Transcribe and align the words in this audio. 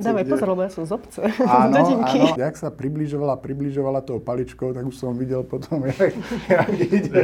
Dávaj 0.00 0.24
kde... 0.24 0.32
pozor, 0.32 0.48
lebo 0.56 0.62
ja 0.64 0.70
som 0.72 0.84
z 0.88 0.92
obce. 0.96 1.20
Áno, 1.44 1.72
dedinky. 1.76 2.18
áno. 2.24 2.36
Jak 2.40 2.54
sa 2.56 2.68
približovala, 2.72 3.34
približovala 3.38 4.00
tou 4.02 4.18
paličkou, 4.18 4.72
tak 4.72 4.84
už 4.88 4.96
som 4.96 5.12
videl 5.14 5.44
potom, 5.44 5.84
jak, 5.88 6.16
jak 6.48 6.70
ide. 6.80 7.22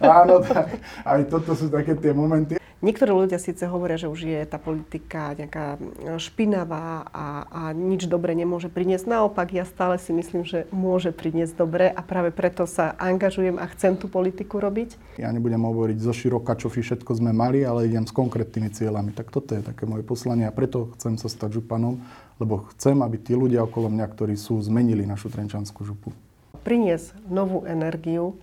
Áno, 0.00 0.40
tak. 0.42 0.78
Aj 1.02 1.20
toto 1.26 1.52
sú 1.58 1.66
také 1.68 1.98
tie 1.98 2.14
momenty. 2.14 2.56
Niektorí 2.84 3.08
ľudia 3.08 3.40
síce 3.40 3.64
hovoria, 3.64 3.96
že 3.96 4.12
už 4.12 4.20
je 4.28 4.40
tá 4.44 4.60
politika 4.60 5.32
nejaká 5.32 5.80
špinavá 6.20 7.08
a, 7.08 7.26
a 7.48 7.62
nič 7.72 8.04
dobre 8.04 8.36
nemôže 8.36 8.68
priniesť. 8.68 9.08
Naopak, 9.08 9.48
ja 9.56 9.64
stále 9.64 9.96
si 9.96 10.12
myslím, 10.12 10.44
že 10.44 10.68
môže 10.68 11.08
priniesť 11.08 11.56
dobre 11.56 11.88
a 11.88 12.04
práve 12.04 12.36
preto 12.36 12.68
sa 12.68 12.92
angažujem 13.00 13.56
a 13.56 13.64
chcem 13.72 13.96
tú 13.96 14.12
politiku 14.12 14.60
robiť. 14.60 15.16
Ja 15.16 15.32
nebudem 15.32 15.64
hovoriť 15.64 16.04
zo 16.04 16.12
široka, 16.12 16.52
čo 16.60 16.68
všetko 16.68 17.16
sme 17.16 17.32
mali, 17.32 17.64
ale 17.64 17.88
idem 17.88 18.04
s 18.04 18.12
konkrétnymi 18.12 18.68
cieľami. 18.68 19.16
Tak 19.16 19.32
toto 19.32 19.56
je 19.56 19.64
také 19.64 19.88
moje 19.88 20.04
poslanie 20.04 20.44
a 20.44 20.52
preto 20.52 20.92
chcem 21.00 21.16
sa 21.16 21.32
stať 21.32 21.64
županom, 21.64 21.96
lebo 22.36 22.68
chcem, 22.76 23.00
aby 23.00 23.16
tí 23.16 23.32
ľudia 23.32 23.64
okolo 23.64 23.88
mňa, 23.88 24.04
ktorí 24.12 24.36
sú, 24.36 24.60
zmenili 24.60 25.08
našu 25.08 25.32
Trenčanskú 25.32 25.80
župu. 25.80 26.12
Priniesť 26.60 27.16
novú 27.32 27.64
energiu, 27.64 28.36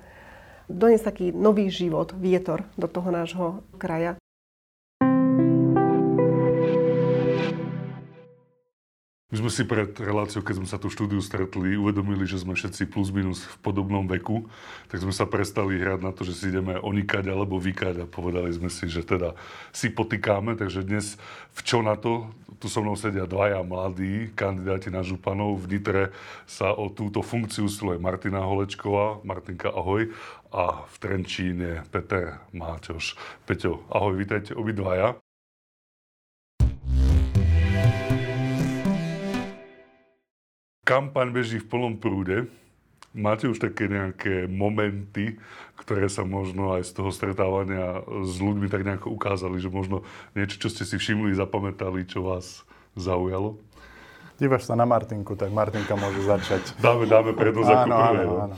doniesť 0.65 1.05
taký 1.05 1.25
nový 1.29 1.69
život, 1.69 2.17
vietor 2.17 2.65
do 2.73 2.89
toho 2.89 3.13
nášho 3.13 3.61
kraja. 3.77 4.17
My 9.33 9.41
sme 9.41 9.49
si 9.49 9.65
pred 9.65 9.89
reláciou, 9.97 10.45
keď 10.45 10.61
sme 10.61 10.69
sa 10.69 10.77
tu 10.77 10.93
štúdiu 10.93 11.17
stretli, 11.17 11.73
uvedomili, 11.73 12.21
že 12.29 12.37
sme 12.37 12.53
všetci 12.53 12.85
plus 12.85 13.09
minus 13.09 13.41
v 13.41 13.57
podobnom 13.65 14.05
veku, 14.05 14.45
tak 14.93 15.01
sme 15.01 15.09
sa 15.09 15.25
prestali 15.25 15.81
hrať 15.81 16.05
na 16.05 16.13
to, 16.13 16.21
že 16.21 16.37
si 16.37 16.53
ideme 16.53 16.77
onikať 16.77 17.33
alebo 17.33 17.57
vykať 17.57 18.05
a 18.05 18.05
povedali 18.05 18.53
sme 18.53 18.69
si, 18.69 18.85
že 18.85 19.01
teda 19.01 19.33
si 19.73 19.89
potýkáme, 19.89 20.53
takže 20.53 20.85
dnes 20.85 21.17
v 21.49 21.59
čo 21.65 21.81
na 21.81 21.97
to, 21.97 22.29
tu 22.61 22.69
so 22.69 22.85
mnou 22.85 22.93
sedia 22.93 23.25
dvaja 23.25 23.65
mladí 23.65 24.29
kandidáti 24.37 24.93
na 24.93 25.01
županov. 25.01 25.65
V 25.65 25.65
Nitre 25.65 26.03
sa 26.45 26.69
o 26.69 26.93
túto 26.93 27.25
funkciu 27.25 27.65
sluje 27.65 27.97
Martina 27.97 28.45
Holečková. 28.45 29.25
Martinka, 29.25 29.73
ahoj. 29.73 30.13
A 30.53 30.85
v 30.85 30.95
Trenčíne 31.01 31.81
Peter 31.89 32.37
Máťoš. 32.53 33.17
Peťo, 33.49 33.81
ahoj, 33.89 34.13
vítajte 34.13 34.53
obidvaja. 34.53 35.22
Kampaň 40.83 41.31
beží 41.31 41.63
v 41.63 41.67
plnom 41.71 41.95
prúde. 41.95 42.51
Máte 43.15 43.47
už 43.47 43.55
také 43.55 43.87
nejaké 43.87 44.51
momenty, 44.51 45.39
ktoré 45.79 46.11
sa 46.11 46.27
možno 46.27 46.75
aj 46.75 46.83
z 46.83 46.91
toho 46.91 47.07
stretávania 47.13 48.03
s 48.03 48.35
ľuďmi 48.41 48.67
tak 48.67 48.83
nejako 48.83 49.15
ukázali, 49.15 49.63
že 49.63 49.71
možno 49.71 50.03
niečo, 50.35 50.59
čo 50.59 50.67
ste 50.67 50.83
si 50.83 50.99
všimli, 50.99 51.31
zapamätali, 51.39 52.03
čo 52.03 52.27
vás 52.27 52.67
zaujalo? 52.99 53.55
Dívaš 54.41 54.67
sa 54.67 54.75
na 54.75 54.83
Martinku, 54.83 55.39
tak 55.39 55.55
Martinka 55.55 55.95
môže 55.95 56.19
začať. 56.25 56.75
Dáme, 56.83 57.07
dáme 57.07 57.31
prednosť 57.31 57.69
ako 57.69 57.79
Áno, 57.87 57.95
prvé. 57.95 58.03
áno, 58.03 58.23
no. 58.27 58.37
áno. 58.51 58.55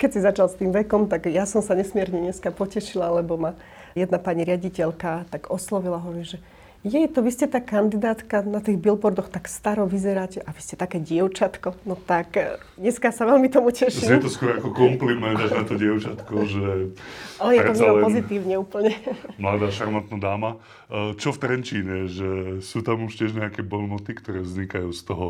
Keď 0.00 0.10
si 0.16 0.20
začal 0.24 0.46
s 0.48 0.56
tým 0.56 0.72
vekom, 0.72 1.10
tak 1.10 1.28
ja 1.28 1.44
som 1.44 1.60
sa 1.60 1.76
nesmierne 1.76 2.24
dneska 2.24 2.56
potešila, 2.56 3.20
lebo 3.20 3.36
ma 3.36 3.52
jedna 3.92 4.16
pani 4.16 4.48
riaditeľka 4.48 5.28
tak 5.28 5.52
oslovila, 5.52 6.00
hovorí, 6.00 6.24
že 6.24 6.38
jej, 6.84 7.08
to 7.08 7.24
vy 7.24 7.30
ste 7.32 7.48
tá 7.48 7.64
kandidátka 7.64 8.44
na 8.44 8.60
tých 8.60 8.76
billboardoch, 8.76 9.32
tak 9.32 9.48
staro 9.48 9.88
vyzeráte 9.88 10.44
a 10.44 10.52
vy 10.52 10.60
ste 10.60 10.76
také 10.76 11.00
dievčatko. 11.00 11.80
No 11.88 11.96
tak 11.96 12.36
eh, 12.36 12.60
dneska 12.76 13.08
sa 13.08 13.24
veľmi 13.24 13.48
tomu 13.48 13.72
Je 13.72 13.88
teším. 13.88 14.20
to 14.20 14.28
skôr 14.28 14.60
ako 14.60 14.76
kompliment 14.76 15.40
až 15.40 15.56
na 15.56 15.64
to 15.64 15.80
dievčatko, 15.80 16.44
že 16.44 16.92
Ale 17.40 17.50
je 17.56 17.62
to 17.72 17.72
len 17.72 18.04
pozitívne 18.04 18.54
úplne. 18.60 18.92
mladá, 19.42 19.72
šarmantná 19.72 20.20
dáma. 20.20 20.50
E, 20.92 21.16
Čo 21.16 21.32
v 21.32 21.38
Trenčíne, 21.40 21.96
že 22.06 22.60
sú 22.60 22.84
tam 22.84 23.08
už 23.08 23.16
tiež 23.16 23.32
nejaké 23.32 23.64
bonmoty, 23.64 24.12
ktoré 24.12 24.44
vznikajú 24.44 24.92
z 24.92 25.02
toho 25.08 25.26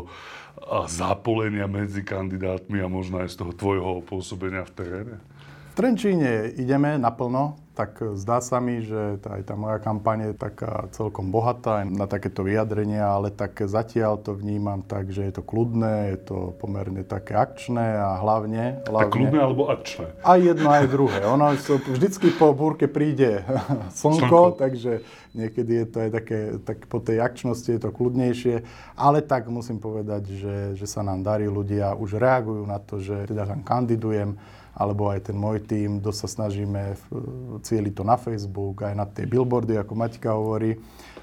zápolenia 0.87 1.67
medzi 1.67 2.03
kandidátmi 2.03 2.79
a 2.83 2.87
možno 2.87 3.23
aj 3.23 3.31
z 3.31 3.35
toho 3.43 3.51
tvojho 3.55 4.03
pôsobenia 4.03 4.67
v 4.67 4.71
teréne? 4.75 5.15
Trenčíne 5.75 6.55
ideme 6.55 6.95
naplno, 6.95 7.59
tak 7.75 7.99
zdá 8.15 8.39
sa 8.39 8.63
mi, 8.63 8.79
že 8.79 9.19
tá, 9.19 9.35
aj 9.35 9.43
tá 9.43 9.59
moja 9.59 9.83
kampaň 9.83 10.31
je 10.31 10.33
taká 10.39 10.87
celkom 10.95 11.27
bohatá 11.27 11.83
na 11.83 12.07
takéto 12.07 12.47
vyjadrenia, 12.47 13.03
ale 13.03 13.27
tak 13.27 13.59
zatiaľ 13.59 14.15
to 14.23 14.31
vnímam 14.39 14.79
tak, 14.79 15.11
že 15.11 15.27
je 15.27 15.35
to 15.35 15.43
kľudné, 15.43 16.15
je 16.15 16.19
to 16.31 16.37
pomerne 16.63 17.03
také 17.03 17.35
akčné 17.35 17.99
a 17.99 18.23
hlavne... 18.23 18.87
Hlavne 18.87 19.11
kľudné 19.11 19.39
alebo 19.43 19.67
akčné? 19.67 20.15
Aj 20.23 20.39
jedno, 20.39 20.71
aj 20.71 20.87
druhé. 20.87 21.19
Ono 21.27 21.43
vždycky 21.91 22.31
po 22.39 22.55
búrke 22.55 22.87
príde 22.87 23.43
slnko, 23.99 24.55
Slnko. 24.55 24.55
takže 24.55 25.03
niekedy 25.35 25.83
je 25.83 25.87
to 25.91 25.97
aj 26.07 26.09
také, 26.23 26.39
tak 26.63 26.87
po 26.87 27.03
tej 27.03 27.19
akčnosti 27.19 27.67
je 27.67 27.83
to 27.83 27.91
kľudnejšie. 27.91 28.63
Ale 28.95 29.19
tak 29.19 29.51
musím 29.51 29.83
povedať, 29.83 30.23
že, 30.31 30.57
že 30.79 30.87
sa 30.87 31.03
nám 31.03 31.19
darí, 31.19 31.51
ľudia 31.51 31.99
už 31.99 32.15
reagujú 32.15 32.63
na 32.63 32.79
to, 32.79 33.03
že 33.03 33.27
teda 33.27 33.43
tam 33.43 33.59
kandidujem, 33.67 34.39
alebo 34.75 35.07
aj 35.07 35.31
ten 35.31 35.35
môj 35.35 35.63
tým, 35.63 36.03
dosť 36.03 36.19
sa 36.19 36.29
snažíme 36.29 36.81
v- 36.93 37.07
cieliť 37.63 37.93
to 37.95 38.03
na 38.03 38.15
Facebook, 38.15 38.83
aj 38.83 38.93
na 38.93 39.07
tie 39.07 39.23
billboardy, 39.23 39.79
ako 39.79 39.93
Maťka 39.95 40.35
hovorí. 40.35 40.75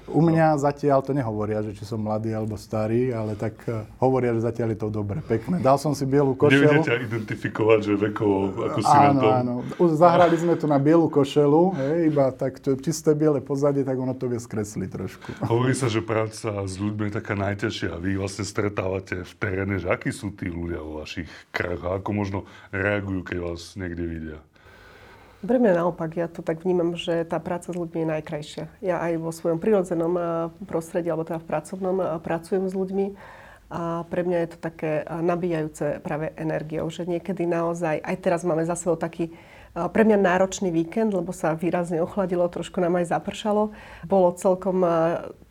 U 0.03 0.19
mňa 0.19 0.59
zatiaľ 0.59 0.99
to 0.99 1.15
nehovoria, 1.15 1.63
že 1.63 1.71
či 1.71 1.87
som 1.87 1.95
mladý 1.95 2.35
alebo 2.35 2.59
starý, 2.59 3.15
ale 3.15 3.39
tak 3.39 3.55
eh, 3.71 3.87
hovoria, 4.03 4.35
že 4.35 4.43
zatiaľ 4.43 4.75
je 4.75 4.79
to 4.81 4.89
dobre, 4.91 5.23
pekné. 5.23 5.63
Dal 5.63 5.79
som 5.79 5.95
si 5.95 6.03
bielu 6.03 6.35
košelu. 6.35 6.83
Neviete 6.83 7.07
identifikovať, 7.07 7.79
že 7.79 7.93
vekovo, 8.11 8.51
ako 8.67 8.79
si 8.83 8.91
na 8.91 8.99
Áno, 9.07 9.21
tom? 9.21 9.31
áno. 9.31 9.53
Zahrali 9.95 10.35
sme 10.35 10.59
tu 10.59 10.67
na 10.67 10.75
bielu 10.75 11.07
košelu, 11.07 11.61
hej, 11.79 12.11
iba 12.11 12.35
tak 12.35 12.59
to 12.59 12.75
čisté 12.75 13.15
biele 13.15 13.39
pozadie, 13.39 13.87
tak 13.87 13.95
ono 13.95 14.11
to 14.11 14.27
vie 14.27 14.35
skresliť 14.35 14.89
trošku. 14.91 15.27
Hovorí 15.53 15.71
sa, 15.71 15.87
že 15.87 16.03
práca 16.03 16.51
s 16.67 16.75
ľuďmi 16.75 17.07
je 17.07 17.13
taká 17.13 17.39
najťažšia. 17.39 17.95
Vy 17.95 18.19
vlastne 18.19 18.43
stretávate 18.43 19.23
v 19.23 19.33
teréne, 19.39 19.79
že 19.79 19.87
akí 19.87 20.11
sú 20.11 20.35
tí 20.35 20.51
ľudia 20.51 20.83
vo 20.83 20.99
vašich 20.99 21.31
krajoch 21.55 21.83
a 21.87 22.03
ako 22.03 22.09
možno 22.11 22.39
reagujú, 22.75 23.23
keď 23.23 23.37
vás 23.43 23.75
niekde 23.75 24.07
vidia. 24.07 24.39
Pre 25.43 25.59
mňa 25.59 25.75
naopak, 25.75 26.15
ja 26.15 26.31
to 26.31 26.39
tak 26.39 26.63
vnímam, 26.63 26.95
že 26.95 27.27
tá 27.27 27.35
práca 27.35 27.67
s 27.67 27.75
ľuďmi 27.75 28.07
je 28.07 28.11
najkrajšia. 28.15 28.63
Ja 28.79 29.03
aj 29.03 29.19
vo 29.19 29.35
svojom 29.35 29.59
prirodzenom 29.59 30.13
eh, 30.15 30.25
prostredí, 30.63 31.11
alebo 31.11 31.27
teda 31.27 31.43
v 31.43 31.49
pracovnom, 31.51 31.95
eh, 31.99 32.07
pracujem 32.23 32.63
s 32.71 32.71
ľuďmi 32.71 33.05
a 33.73 34.07
pre 34.07 34.23
mňa 34.23 34.37
je 34.39 34.49
to 34.55 34.57
také 34.63 35.03
eh, 35.03 35.05
nabíjajúce 35.19 35.99
práve 35.99 36.31
energiou, 36.39 36.87
že 36.87 37.03
niekedy 37.03 37.43
naozaj, 37.43 37.99
aj 37.99 38.15
teraz 38.23 38.47
máme 38.47 38.63
za 38.63 38.79
sebou 38.79 38.95
taký 38.95 39.35
pre 39.73 40.05
mňa 40.05 40.21
náročný 40.21 40.69
víkend, 40.69 41.17
lebo 41.17 41.33
sa 41.33 41.57
výrazne 41.57 41.97
ochladilo, 41.97 42.45
trošku 42.45 42.77
nám 42.77 43.01
aj 43.01 43.09
zapršalo. 43.09 43.73
Bolo 44.05 44.37
celkom 44.37 44.85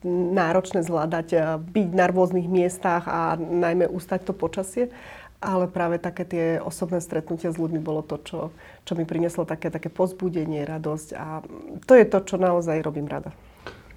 náročné 0.07 0.79
zvládať, 0.79 1.59
byť 1.59 1.89
na 1.91 2.07
rôznych 2.07 2.47
miestach 2.47 3.03
a 3.03 3.35
najmä 3.35 3.83
ustať 3.91 4.23
to 4.23 4.31
počasie. 4.31 4.95
Ale 5.43 5.67
práve 5.67 5.99
také 5.99 6.23
tie 6.23 6.45
osobné 6.63 7.03
stretnutia 7.03 7.51
s 7.51 7.59
ľuďmi 7.59 7.83
bolo 7.83 7.99
to, 7.99 8.15
čo, 8.23 8.39
čo 8.87 8.93
mi 8.95 9.03
prinieslo 9.03 9.43
také, 9.43 9.67
také 9.67 9.91
pozbudenie, 9.91 10.63
radosť 10.63 11.09
a 11.19 11.43
to 11.83 11.93
je 11.99 12.05
to, 12.07 12.23
čo 12.23 12.35
naozaj 12.39 12.79
robím 12.79 13.11
rada. 13.11 13.35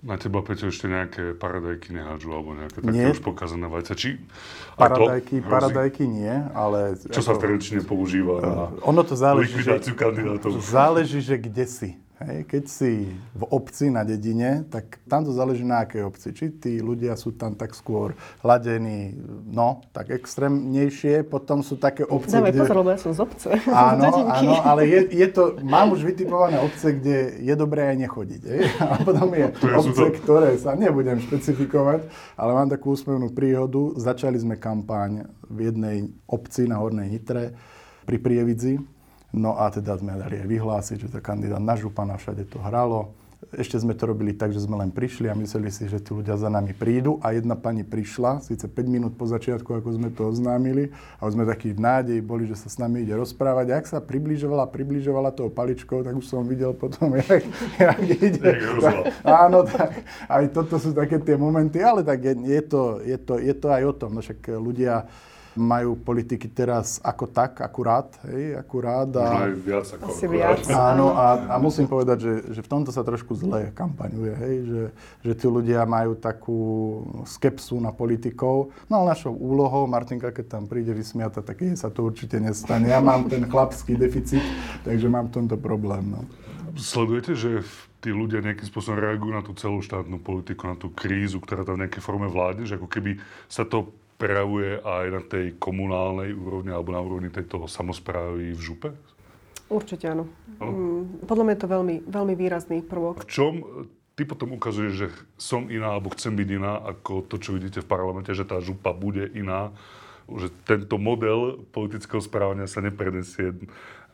Na 0.03 0.19
teba, 0.19 0.39
Peťo, 0.43 0.71
ešte 0.71 0.87
nejaké 0.87 1.35
paradajky 1.35 1.91
nehádžu, 1.91 2.31
alebo 2.31 2.55
nejaké 2.55 2.79
také 2.79 2.95
Nie. 2.95 3.11
už 3.11 3.23
pokazané 3.27 3.67
vajce. 3.67 3.93
Či 3.95 4.09
aj 4.15 4.19
to 4.19 4.79
Paradajky, 4.79 5.35
hrozí? 5.41 5.51
paradajky 5.51 6.05
nie, 6.07 6.35
ale... 6.55 6.95
Čo 7.11 7.23
sa 7.23 7.33
v 7.35 7.59
používa 7.83 8.35
na 8.39 8.55
Ono 8.87 9.03
to 9.03 9.15
záleží, 9.19 9.57
že, 9.57 9.67
likvidáciu 9.67 9.95
kandidátov? 9.99 10.51
záleží, 10.63 11.19
že 11.23 11.35
kde 11.41 11.65
si. 11.67 11.91
Hej, 12.17 12.49
keď 12.49 12.65
si 12.65 13.13
v 13.37 13.45
obci 13.53 13.93
na 13.93 14.01
dedine, 14.01 14.65
tak 14.73 15.05
tam 15.05 15.21
to 15.21 15.37
záleží 15.37 15.61
na 15.61 15.85
akej 15.85 16.01
obci. 16.01 16.33
Či 16.33 16.49
tí 16.57 16.73
ľudia 16.81 17.13
sú 17.13 17.37
tam 17.37 17.53
tak 17.53 17.77
skôr 17.77 18.17
hladení, 18.41 19.13
no, 19.45 19.85
tak 19.93 20.09
extrémnejšie. 20.09 21.29
Potom 21.29 21.61
sú 21.61 21.77
také 21.77 22.09
obce, 22.09 22.41
Dávaj 22.41 22.57
kde... 22.57 22.61
pozor, 22.65 22.77
lebo 22.81 22.91
ja 22.97 23.01
som 23.05 23.13
z 23.13 23.21
obce, 23.21 23.49
Áno, 23.69 24.33
áno, 24.33 24.55
ale 24.65 24.89
je, 24.89 25.01
je 25.13 25.29
to, 25.29 25.61
mám 25.61 25.93
už 25.93 26.09
vytipované 26.09 26.57
obce, 26.57 26.97
kde 26.97 27.37
je 27.37 27.53
dobré 27.53 27.93
aj 27.93 28.09
nechodiť. 28.09 28.43
Hej? 28.49 28.61
A 28.81 28.97
potom 29.05 29.29
je 29.37 29.47
obce, 29.77 30.05
to? 30.09 30.17
ktoré 30.25 30.57
sa 30.57 30.73
nebudem 30.73 31.21
špecifikovať, 31.21 32.09
ale 32.41 32.51
mám 32.57 32.73
takú 32.73 32.97
úsmevnú 32.97 33.29
príhodu. 33.37 33.93
Začali 34.01 34.41
sme 34.41 34.57
kampaň 34.57 35.29
v 35.53 35.69
jednej 35.69 36.09
obci 36.25 36.65
na 36.65 36.81
Hornej 36.81 37.13
Nitre 37.13 37.53
pri 38.09 38.17
Prievidzi. 38.17 38.96
No 39.37 39.53
a 39.53 39.69
teda 39.69 40.01
sme 40.01 40.17
dali 40.17 40.41
aj 40.41 40.49
vyhlásiť, 40.49 40.97
že 40.97 41.09
to 41.13 41.21
kandidát 41.21 41.61
na 41.61 41.77
župana, 41.77 42.17
všade 42.17 42.49
to 42.49 42.57
hralo. 42.57 43.13
Ešte 43.53 43.77
sme 43.77 43.93
to 43.93 44.09
robili 44.09 44.33
tak, 44.33 44.49
že 44.49 44.65
sme 44.65 44.81
len 44.81 44.89
prišli 44.89 45.29
a 45.29 45.37
mysleli 45.37 45.69
si, 45.69 45.85
že 45.93 46.01
tí 46.01 46.09
ľudia 46.09 46.41
za 46.41 46.49
nami 46.49 46.73
prídu 46.73 47.21
a 47.21 47.37
jedna 47.37 47.53
pani 47.53 47.85
prišla, 47.85 48.41
síce 48.41 48.65
5 48.65 48.73
minút 48.89 49.13
po 49.13 49.29
začiatku, 49.29 49.77
ako 49.77 49.93
sme 49.93 50.09
to 50.09 50.33
oznámili, 50.33 50.89
a 51.21 51.29
už 51.29 51.37
sme 51.37 51.45
takí 51.45 51.77
v 51.77 51.85
nádeji 51.85 52.25
boli, 52.25 52.49
že 52.49 52.57
sa 52.57 52.73
s 52.73 52.81
nami 52.81 53.05
ide 53.05 53.13
rozprávať. 53.13 53.77
Ak 53.77 53.85
sa 53.85 54.01
približovala, 54.01 54.73
približovala 54.73 55.37
tou 55.37 55.53
paličkou, 55.53 56.01
tak 56.01 56.17
už 56.17 56.25
som 56.25 56.49
videl 56.49 56.73
potom, 56.73 57.13
jak, 57.21 57.45
jak 57.77 58.01
ide. 58.09 58.51
Áno, 59.21 59.69
tak 59.69 60.01
aj 60.33 60.45
toto 60.57 60.81
sú 60.81 60.97
také 60.97 61.21
tie 61.21 61.37
momenty, 61.37 61.85
ale 61.85 62.01
tak 62.01 62.25
je, 62.25 62.35
je, 62.41 62.63
to, 62.65 63.05
je, 63.05 63.19
to, 63.21 63.37
je 63.37 63.53
to 63.53 63.69
aj 63.69 63.85
o 63.85 63.93
tom, 63.93 64.17
no 64.17 64.25
však 64.25 64.49
ľudia 64.57 65.05
majú 65.57 65.97
politiky 65.97 66.47
teraz 66.53 67.01
ako 67.01 67.33
tak, 67.33 67.65
akurát, 67.65 68.13
hej, 68.29 68.55
akurát. 68.61 69.09
A... 69.17 69.25
Možno 69.25 69.45
aj 69.49 69.57
viac 69.65 69.87
ako 69.97 70.05
Asi 70.13 70.27
viac. 70.29 70.61
Áno, 70.71 71.17
a, 71.17 71.27
a 71.51 71.57
musím 71.57 71.89
povedať, 71.89 72.19
že, 72.23 72.33
že 72.55 72.61
v 72.61 72.69
tomto 72.69 72.93
sa 72.93 73.03
trošku 73.03 73.33
zle 73.35 73.73
kampaňuje, 73.73 74.33
hej, 74.37 74.57
že, 74.69 74.83
že 75.27 75.33
tí 75.35 75.47
ľudia 75.49 75.83
majú 75.89 76.15
takú 76.15 76.61
skepsu 77.25 77.81
na 77.81 77.91
politikov. 77.91 78.71
No 78.87 79.03
ale 79.03 79.17
našou 79.17 79.33
úlohou, 79.33 79.89
Martinka, 79.89 80.31
keď 80.31 80.61
tam 80.61 80.65
príde 80.69 80.93
vysmiata, 80.93 81.41
tak 81.41 81.65
jej 81.65 81.75
sa 81.75 81.89
to 81.89 82.07
určite 82.07 82.37
nestane. 82.37 82.93
Ja 82.93 83.01
mám 83.01 83.27
ten 83.27 83.49
chlapský 83.49 83.97
deficit, 83.97 84.45
takže 84.85 85.09
mám 85.09 85.33
v 85.33 85.43
tomto 85.43 85.57
problém. 85.57 86.13
No. 86.13 86.21
Sledujete, 86.77 87.33
že 87.33 87.65
tí 88.05 88.13
ľudia 88.13 88.45
nejakým 88.45 88.69
spôsobom 88.69 89.01
reagujú 89.01 89.33
na 89.33 89.43
tú 89.43 89.57
celoštátnu 89.57 90.21
politiku, 90.21 90.69
na 90.69 90.77
tú 90.77 90.93
krízu, 90.93 91.41
ktorá 91.41 91.65
tam 91.65 91.81
v 91.81 91.89
nejakej 91.89 92.03
forme 92.05 92.29
vládne, 92.29 92.69
že 92.69 92.77
ako 92.77 92.87
keby 92.87 93.17
sa 93.49 93.65
to 93.65 93.91
prejavuje 94.17 94.81
aj 94.81 95.07
na 95.13 95.23
tej 95.23 95.61
komunálnej 95.61 96.33
úrovni 96.33 96.73
alebo 96.73 96.93
na 96.93 97.01
úrovni 97.05 97.29
tejto 97.29 97.69
samozprávy 97.69 98.57
v 98.57 98.61
župe? 98.61 98.89
Určite 99.67 100.15
áno. 100.15 100.31
Mm, 100.63 101.27
podľa 101.27 101.45
mňa 101.45 101.55
je 101.55 101.63
to 101.63 101.69
veľmi, 101.69 101.97
veľmi 102.07 102.35
výrazný 102.39 102.79
prvok. 102.87 103.27
V 103.27 103.29
čom 103.29 103.53
ty 104.17 104.25
potom 104.25 104.57
ukazuješ, 104.57 104.93
že 104.95 105.09
som 105.37 105.69
iná 105.69 105.93
alebo 105.93 106.15
chcem 106.15 106.33
byť 106.33 106.49
iná 106.49 106.81
ako 106.81 107.27
to, 107.29 107.37
čo 107.37 107.53
vidíte 107.53 107.85
v 107.85 107.91
parlamente, 107.91 108.33
že 108.33 108.49
tá 108.49 108.63
župa 108.63 108.97
bude 108.97 109.29
iná, 109.37 109.75
že 110.27 110.51
tento 110.67 110.99
model 110.99 111.67
politického 111.71 112.19
správania 112.19 112.67
sa 112.67 112.83
neprenesie 112.83 113.55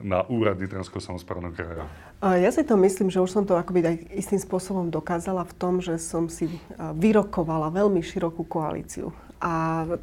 na 0.02 0.26
úrad 0.26 0.58
Nitranského 0.58 1.00
samozprávneho 1.00 1.54
kraja? 1.54 1.84
Ja 2.20 2.50
si 2.50 2.66
to 2.66 2.74
myslím, 2.80 3.08
že 3.08 3.22
už 3.22 3.30
som 3.30 3.44
to 3.46 3.54
akoby 3.54 3.86
aj 3.86 3.96
istým 4.12 4.40
spôsobom 4.40 4.90
dokázala 4.90 5.46
v 5.46 5.54
tom, 5.56 5.74
že 5.78 5.96
som 5.96 6.26
si 6.26 6.50
vyrokovala 6.78 7.70
veľmi 7.70 8.02
širokú 8.02 8.44
koalíciu. 8.44 9.14
A 9.42 9.52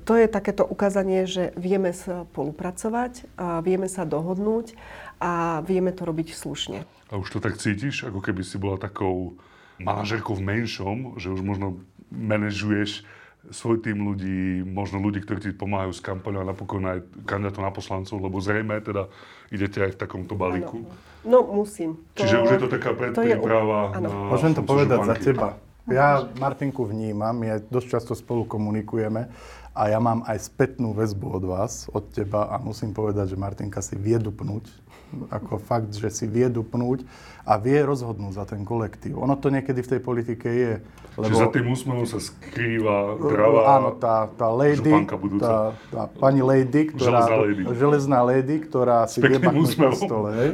to 0.03 0.19
je 0.19 0.27
takéto 0.27 0.67
ukázanie, 0.67 1.23
že 1.23 1.55
vieme 1.55 1.95
spolupracovať, 1.95 3.23
vieme 3.63 3.87
sa 3.87 4.03
dohodnúť 4.03 4.75
a 5.23 5.63
vieme 5.63 5.95
to 5.95 6.03
robiť 6.03 6.35
slušne. 6.35 6.83
A 7.07 7.13
už 7.15 7.31
to 7.31 7.39
tak 7.39 7.55
cítiš, 7.55 8.03
ako 8.03 8.19
keby 8.19 8.43
si 8.43 8.59
bola 8.59 8.75
takou 8.75 9.39
manažerkou 9.79 10.35
v 10.35 10.43
menšom, 10.43 11.15
že 11.15 11.31
už 11.31 11.39
možno 11.39 11.79
manažuješ 12.11 13.07
svoj 13.47 13.79
tým 13.79 14.03
ľudí, 14.03 14.67
možno 14.67 14.99
ľudí, 14.99 15.23
ktorí 15.23 15.39
ti 15.39 15.51
pomáhajú 15.55 15.95
s 15.95 16.03
kampaňou 16.03 16.43
a 16.43 16.51
napokon 16.51 16.83
aj 16.83 16.99
kandidátov 17.23 17.63
na 17.63 17.71
poslancov, 17.71 18.19
lebo 18.19 18.43
zrejme 18.43 18.83
teda 18.83 19.07
idete 19.55 19.79
aj 19.79 19.95
v 19.95 19.99
takomto 20.03 20.35
balíku. 20.35 20.83
No, 21.23 21.47
musím. 21.47 22.03
To, 22.19 22.27
Čiže 22.27 22.35
už 22.43 22.49
je 22.51 22.59
to 22.59 22.69
taká 22.75 22.91
predpríprava 22.91 23.95
na 24.03 24.07
Môžem 24.11 24.51
to 24.51 24.67
povedať 24.67 24.99
za 25.07 25.15
teba. 25.15 25.55
Ja 25.89 26.21
Martinku 26.37 26.85
vnímam, 26.85 27.33
my 27.33 27.65
dosť 27.65 27.87
často 27.97 28.13
spolu 28.13 28.45
komunikujeme 28.45 29.25
a 29.73 29.81
ja 29.89 29.97
mám 29.97 30.21
aj 30.29 30.37
spätnú 30.45 30.93
väzbu 30.93 31.41
od 31.41 31.43
vás, 31.49 31.89
od 31.89 32.05
teba 32.13 32.45
a 32.45 32.61
musím 32.61 32.93
povedať, 32.93 33.33
že 33.33 33.37
Martinka 33.41 33.81
si 33.81 33.97
vie 33.97 34.21
dupnúť, 34.21 34.69
ako 35.33 35.57
fakt, 35.57 35.89
že 35.97 36.13
si 36.13 36.29
vie 36.29 36.45
dupnúť 36.45 37.01
a 37.41 37.57
vie 37.57 37.81
rozhodnúť 37.81 38.37
za 38.37 38.45
ten 38.45 38.61
kolektív. 38.61 39.17
Ono 39.17 39.33
to 39.41 39.49
niekedy 39.49 39.81
v 39.81 39.91
tej 39.97 40.01
politike 40.05 40.45
je. 40.45 40.73
Lebo... 41.17 41.33
Čiže 41.33 41.41
za 41.41 41.49
tým 41.49 41.65
úsmevom 41.73 42.05
sa 42.05 42.21
skrýva 42.21 43.17
dravá 43.17 43.59
Áno, 43.81 43.89
tá, 43.97 44.29
tá 44.37 44.47
lady, 44.53 44.93
tá, 45.41 45.73
tá 45.89 46.03
pani 46.21 46.45
lady, 46.45 46.93
ktorá, 46.93 47.25
železná 47.25 47.37
lady, 47.41 47.61
železná 47.73 48.19
lady 48.21 48.55
ktorá 48.61 48.97
si 49.09 49.25
vie 49.25 49.41
na 49.41 49.91
stole. 49.97 50.53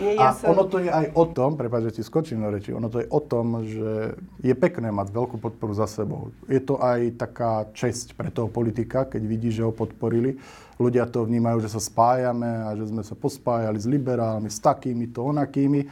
Nie, 0.00 0.16
ja 0.16 0.32
a 0.32 0.34
som... 0.34 0.56
ono 0.56 0.64
to 0.64 0.80
je 0.80 0.88
aj 0.88 1.12
o 1.12 1.24
tom, 1.28 1.60
prepáč, 1.60 1.92
že 1.92 2.00
ti 2.00 2.02
skočím 2.02 2.40
na 2.40 2.48
reči, 2.48 2.72
ono 2.72 2.88
to 2.88 3.04
je 3.04 3.08
o 3.12 3.20
tom, 3.20 3.60
že 3.68 4.16
je 4.40 4.54
pekné 4.56 4.88
mať 4.88 5.12
veľkú 5.12 5.36
podporu 5.36 5.76
za 5.76 5.84
sebou. 5.84 6.32
Je 6.48 6.58
to 6.58 6.80
aj 6.80 7.20
taká 7.20 7.68
česť 7.76 8.16
pre 8.16 8.32
toho 8.32 8.48
politika, 8.48 9.04
keď 9.04 9.22
vidí, 9.28 9.52
že 9.52 9.60
ho 9.60 9.76
podporili. 9.76 10.40
Ľudia 10.80 11.04
to 11.12 11.28
vnímajú, 11.28 11.60
že 11.60 11.76
sa 11.76 11.80
spájame 11.84 12.48
a 12.64 12.72
že 12.72 12.88
sme 12.88 13.04
sa 13.04 13.12
pospájali 13.12 13.76
s 13.76 13.84
liberálmi, 13.84 14.48
s 14.48 14.64
takýmito, 14.64 15.20
onakými. 15.20 15.84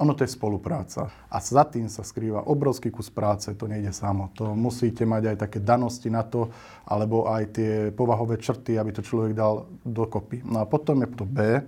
Ono 0.00 0.16
to 0.16 0.24
je 0.24 0.32
spolupráca. 0.32 1.12
A 1.28 1.36
za 1.44 1.60
tým 1.68 1.84
sa 1.92 2.00
skrýva 2.00 2.48
obrovský 2.48 2.88
kus 2.88 3.12
práce, 3.12 3.52
to 3.52 3.68
nejde 3.68 3.92
samo. 3.92 4.32
To 4.40 4.56
musíte 4.56 5.04
mať 5.04 5.36
aj 5.36 5.36
také 5.44 5.60
danosti 5.60 6.08
na 6.08 6.24
to, 6.24 6.48
alebo 6.88 7.28
aj 7.28 7.52
tie 7.52 7.72
povahové 7.92 8.40
črty, 8.40 8.80
aby 8.80 8.96
to 8.96 9.04
človek 9.04 9.36
dal 9.36 9.68
dokopy. 9.84 10.40
No 10.48 10.64
a 10.64 10.64
potom 10.64 11.04
je 11.04 11.08
to 11.12 11.28
B, 11.28 11.60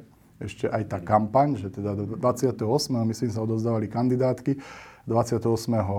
ešte 0.45 0.67
aj 0.69 0.83
tá 0.91 0.99
kampaň, 0.99 1.57
že 1.57 1.71
teda 1.71 1.95
28. 1.95 2.59
myslím 2.91 3.31
sa 3.31 3.41
odozdávali 3.43 3.87
kandidátky 3.87 4.59
28. 5.03 5.51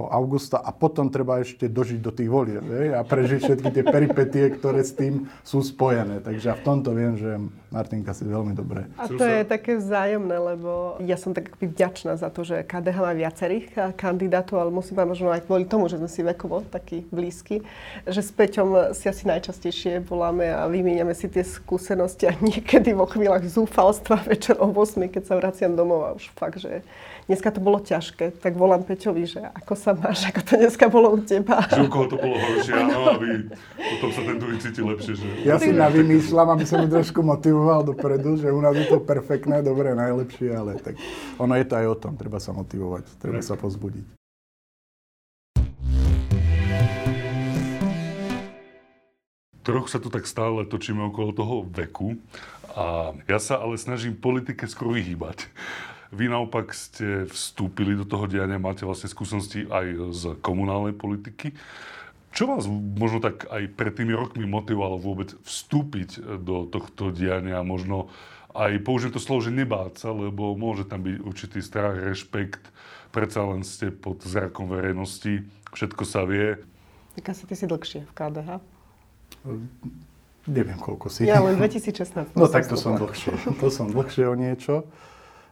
augusta 0.07 0.63
a 0.63 0.71
potom 0.71 1.11
treba 1.11 1.43
ešte 1.43 1.67
dožiť 1.67 1.99
do 1.99 2.11
tých 2.15 2.29
volieb 2.31 2.63
a 2.95 3.03
prežiť 3.03 3.39
všetky 3.43 3.69
tie 3.75 3.83
peripetie, 3.83 4.47
ktoré 4.55 4.79
s 4.79 4.95
tým 4.95 5.27
sú 5.43 5.59
spojené. 5.59 6.23
Takže 6.23 6.45
ja 6.47 6.55
v 6.55 6.63
tomto 6.63 6.95
viem, 6.95 7.19
že 7.19 7.35
Martinka 7.67 8.15
si 8.15 8.23
veľmi 8.23 8.55
dobre. 8.55 8.87
A 8.95 9.09
to 9.11 9.25
je 9.25 9.43
také 9.43 9.75
vzájomné, 9.75 10.37
lebo 10.37 11.01
ja 11.03 11.19
som 11.19 11.35
tak 11.35 11.51
vďačná 11.57 12.15
za 12.15 12.29
to, 12.29 12.45
že 12.47 12.63
KDH 12.63 12.97
má 13.01 13.11
viacerých 13.11 13.65
eh, 13.75 13.91
kandidátov, 13.91 14.61
ale 14.61 14.71
musím 14.71 15.01
vám 15.01 15.11
možno 15.11 15.33
aj 15.33 15.43
kvôli 15.49 15.65
tomu, 15.67 15.91
že 15.91 15.99
sme 15.99 16.07
si 16.07 16.21
vekovo 16.23 16.63
takí 16.69 17.03
blízky, 17.09 17.65
že 18.07 18.21
s 18.21 18.31
Peťom 18.31 18.95
si 18.95 19.09
asi 19.09 19.27
najčastejšie 19.27 20.05
voláme 20.05 20.47
a 20.53 20.69
vymieňame 20.69 21.11
si 21.17 21.27
tie 21.27 21.41
skúsenosti 21.43 22.29
a 22.29 22.37
niekedy 22.39 22.95
vo 22.95 23.09
chvíľach 23.09 23.43
zúfalstva 23.43 24.21
večer 24.31 24.55
o 24.61 24.69
8, 24.69 25.11
keď 25.11 25.23
sa 25.27 25.35
vraciam 25.35 25.75
domov 25.75 26.07
a 26.07 26.15
už 26.15 26.29
fakt, 26.37 26.61
že 26.61 26.85
dneska 27.27 27.49
to 27.51 27.59
bolo 27.63 27.79
ťažké, 27.79 28.35
tak 28.39 28.53
volám 28.59 28.83
Peťovi, 28.83 29.23
že 29.23 29.39
ako 29.39 29.73
sa 29.79 29.95
máš, 29.95 30.27
ako 30.27 30.41
to 30.43 30.53
dneska 30.59 30.85
bolo 30.91 31.15
u 31.15 31.19
teba. 31.23 31.63
Že 31.71 31.87
u 31.87 31.89
koho 31.91 32.05
to 32.11 32.17
bolo 32.19 32.35
horšie, 32.35 32.73
áno, 32.75 33.15
aby 33.15 33.27
potom 33.77 34.09
sa 34.11 34.21
ten 34.27 34.37
druhý 34.39 34.57
cítil 34.59 34.85
lepšie. 34.91 35.13
Že... 35.15 35.25
Ja 35.47 35.55
si 35.59 35.71
na 35.71 35.87
vymýšľam, 35.87 36.47
aby 36.55 36.65
som 36.67 36.83
mu 36.83 36.87
trošku 36.91 37.23
motivoval 37.23 37.87
dopredu, 37.87 38.35
že 38.39 38.51
u 38.51 38.59
nás 38.59 38.75
je 38.75 38.87
to 38.87 38.99
perfektné, 38.99 39.63
dobré, 39.63 39.95
najlepšie, 39.95 40.51
ale 40.51 40.79
tak 40.79 40.99
ono 41.39 41.53
je 41.55 41.65
to 41.67 41.73
aj 41.79 41.87
o 41.87 41.95
tom, 41.95 42.13
treba 42.19 42.39
sa 42.43 42.51
motivovať, 42.51 43.19
treba 43.19 43.39
sa 43.39 43.55
pozbudiť. 43.55 44.19
Trochu 49.63 49.87
sa 49.87 49.99
tu 50.03 50.11
tak 50.11 50.27
stále 50.27 50.67
točíme 50.67 51.07
okolo 51.07 51.31
toho 51.31 51.55
veku 51.63 52.19
a 52.75 53.15
ja 53.31 53.39
sa 53.39 53.63
ale 53.63 53.79
snažím 53.79 54.11
politike 54.11 54.67
skoro 54.67 54.91
vyhýbať. 54.91 55.47
Vy 56.13 56.29
naopak 56.29 56.69
ste 56.77 57.25
vstúpili 57.25 57.97
do 57.97 58.05
toho 58.05 58.29
diania, 58.29 58.61
máte 58.61 58.85
vlastne 58.85 59.09
skúsenosti 59.09 59.65
aj 59.65 60.13
z 60.13 60.23
komunálnej 60.45 60.93
politiky. 60.93 61.57
Čo 62.33 62.49
vás 62.49 62.69
možno 62.69 63.21
tak 63.21 63.49
aj 63.49 63.73
pred 63.73 63.93
tými 63.93 64.13
rokmi 64.13 64.45
motivovalo 64.45 65.01
vôbec 65.01 65.33
vstúpiť 65.41 66.41
do 66.41 66.69
tohto 66.69 67.09
diania? 67.09 67.65
Možno 67.65 68.13
aj 68.53 68.77
použijem 68.85 69.13
to 69.13 69.21
slovo, 69.21 69.41
že 69.41 69.53
nebáť 69.53 70.05
sa, 70.05 70.09
lebo 70.13 70.53
môže 70.53 70.85
tam 70.85 71.01
byť 71.01 71.17
určitý 71.21 71.59
strach, 71.65 71.97
rešpekt. 71.97 72.61
Predsa 73.09 73.45
len 73.45 73.61
ste 73.65 73.89
pod 73.93 74.21
zrakom 74.25 74.69
verejnosti, 74.69 75.45
všetko 75.73 76.03
sa 76.05 76.25
vie. 76.25 76.57
Tak 77.17 77.37
asi 77.37 77.45
ty 77.45 77.53
si 77.53 77.65
dlhšie 77.69 78.05
v 78.05 78.13
KDH. 78.13 78.49
Neviem, 80.49 80.77
koľko 80.81 81.09
si. 81.13 81.29
Ja 81.29 81.41
len 81.41 81.57
2016. 81.57 82.33
No 82.37 82.49
tak 82.49 82.65
to 82.65 82.77
som 82.77 82.97
dlhšie. 82.97 83.33
To 83.61 83.69
som 83.69 83.93
dlhšie 83.93 84.25
o 84.25 84.33
niečo. 84.33 84.89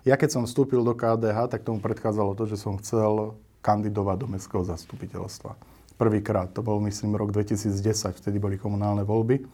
Ja 0.01 0.17
keď 0.17 0.29
som 0.33 0.43
vstúpil 0.49 0.81
do 0.81 0.97
KDH, 0.97 1.53
tak 1.53 1.61
tomu 1.61 1.77
predchádzalo 1.77 2.33
to, 2.33 2.49
že 2.49 2.57
som 2.57 2.77
chcel 2.81 3.37
kandidovať 3.61 4.17
do 4.17 4.27
mestského 4.33 4.65
zastupiteľstva. 4.65 5.53
Prvýkrát, 6.01 6.49
to 6.49 6.65
bol 6.65 6.81
myslím 6.81 7.13
rok 7.13 7.29
2010, 7.29 8.17
vtedy 8.17 8.41
boli 8.41 8.57
komunálne 8.57 9.05
voľby. 9.05 9.45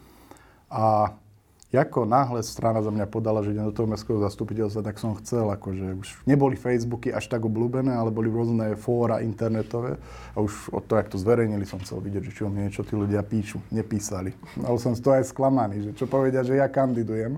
A 0.72 1.12
ako 1.76 2.08
náhle 2.08 2.40
strana 2.48 2.80
za 2.80 2.88
mňa 2.88 3.12
podala, 3.12 3.44
že 3.44 3.52
idem 3.52 3.68
do 3.68 3.76
toho 3.76 3.92
mestského 3.92 4.24
zastupiteľstva, 4.24 4.88
tak 4.88 5.04
som 5.04 5.12
chcel, 5.20 5.52
akože 5.52 6.00
už 6.00 6.08
neboli 6.24 6.56
Facebooky 6.56 7.12
až 7.12 7.28
tak 7.28 7.44
obľúbené, 7.44 7.92
ale 7.92 8.08
boli 8.08 8.32
rôzne 8.32 8.80
fóra 8.80 9.20
internetové 9.20 10.00
a 10.32 10.38
už 10.40 10.72
od 10.72 10.88
toho, 10.88 11.04
jak 11.04 11.12
to 11.12 11.20
zverejnili, 11.20 11.68
som 11.68 11.84
chcel 11.84 12.00
vidieť, 12.00 12.24
že 12.24 12.32
či 12.32 12.42
o 12.48 12.50
mne 12.50 12.72
niečo 12.72 12.88
tí 12.88 12.96
ľudia 12.96 13.20
píšu. 13.20 13.60
Nepísali. 13.68 14.32
Ale 14.64 14.80
som 14.80 14.96
z 14.96 15.04
toho 15.04 15.20
aj 15.20 15.28
sklamaný, 15.28 15.92
že 15.92 16.00
čo 16.00 16.08
povedia, 16.08 16.48
že 16.48 16.56
ja 16.56 16.72
kandidujem. 16.72 17.36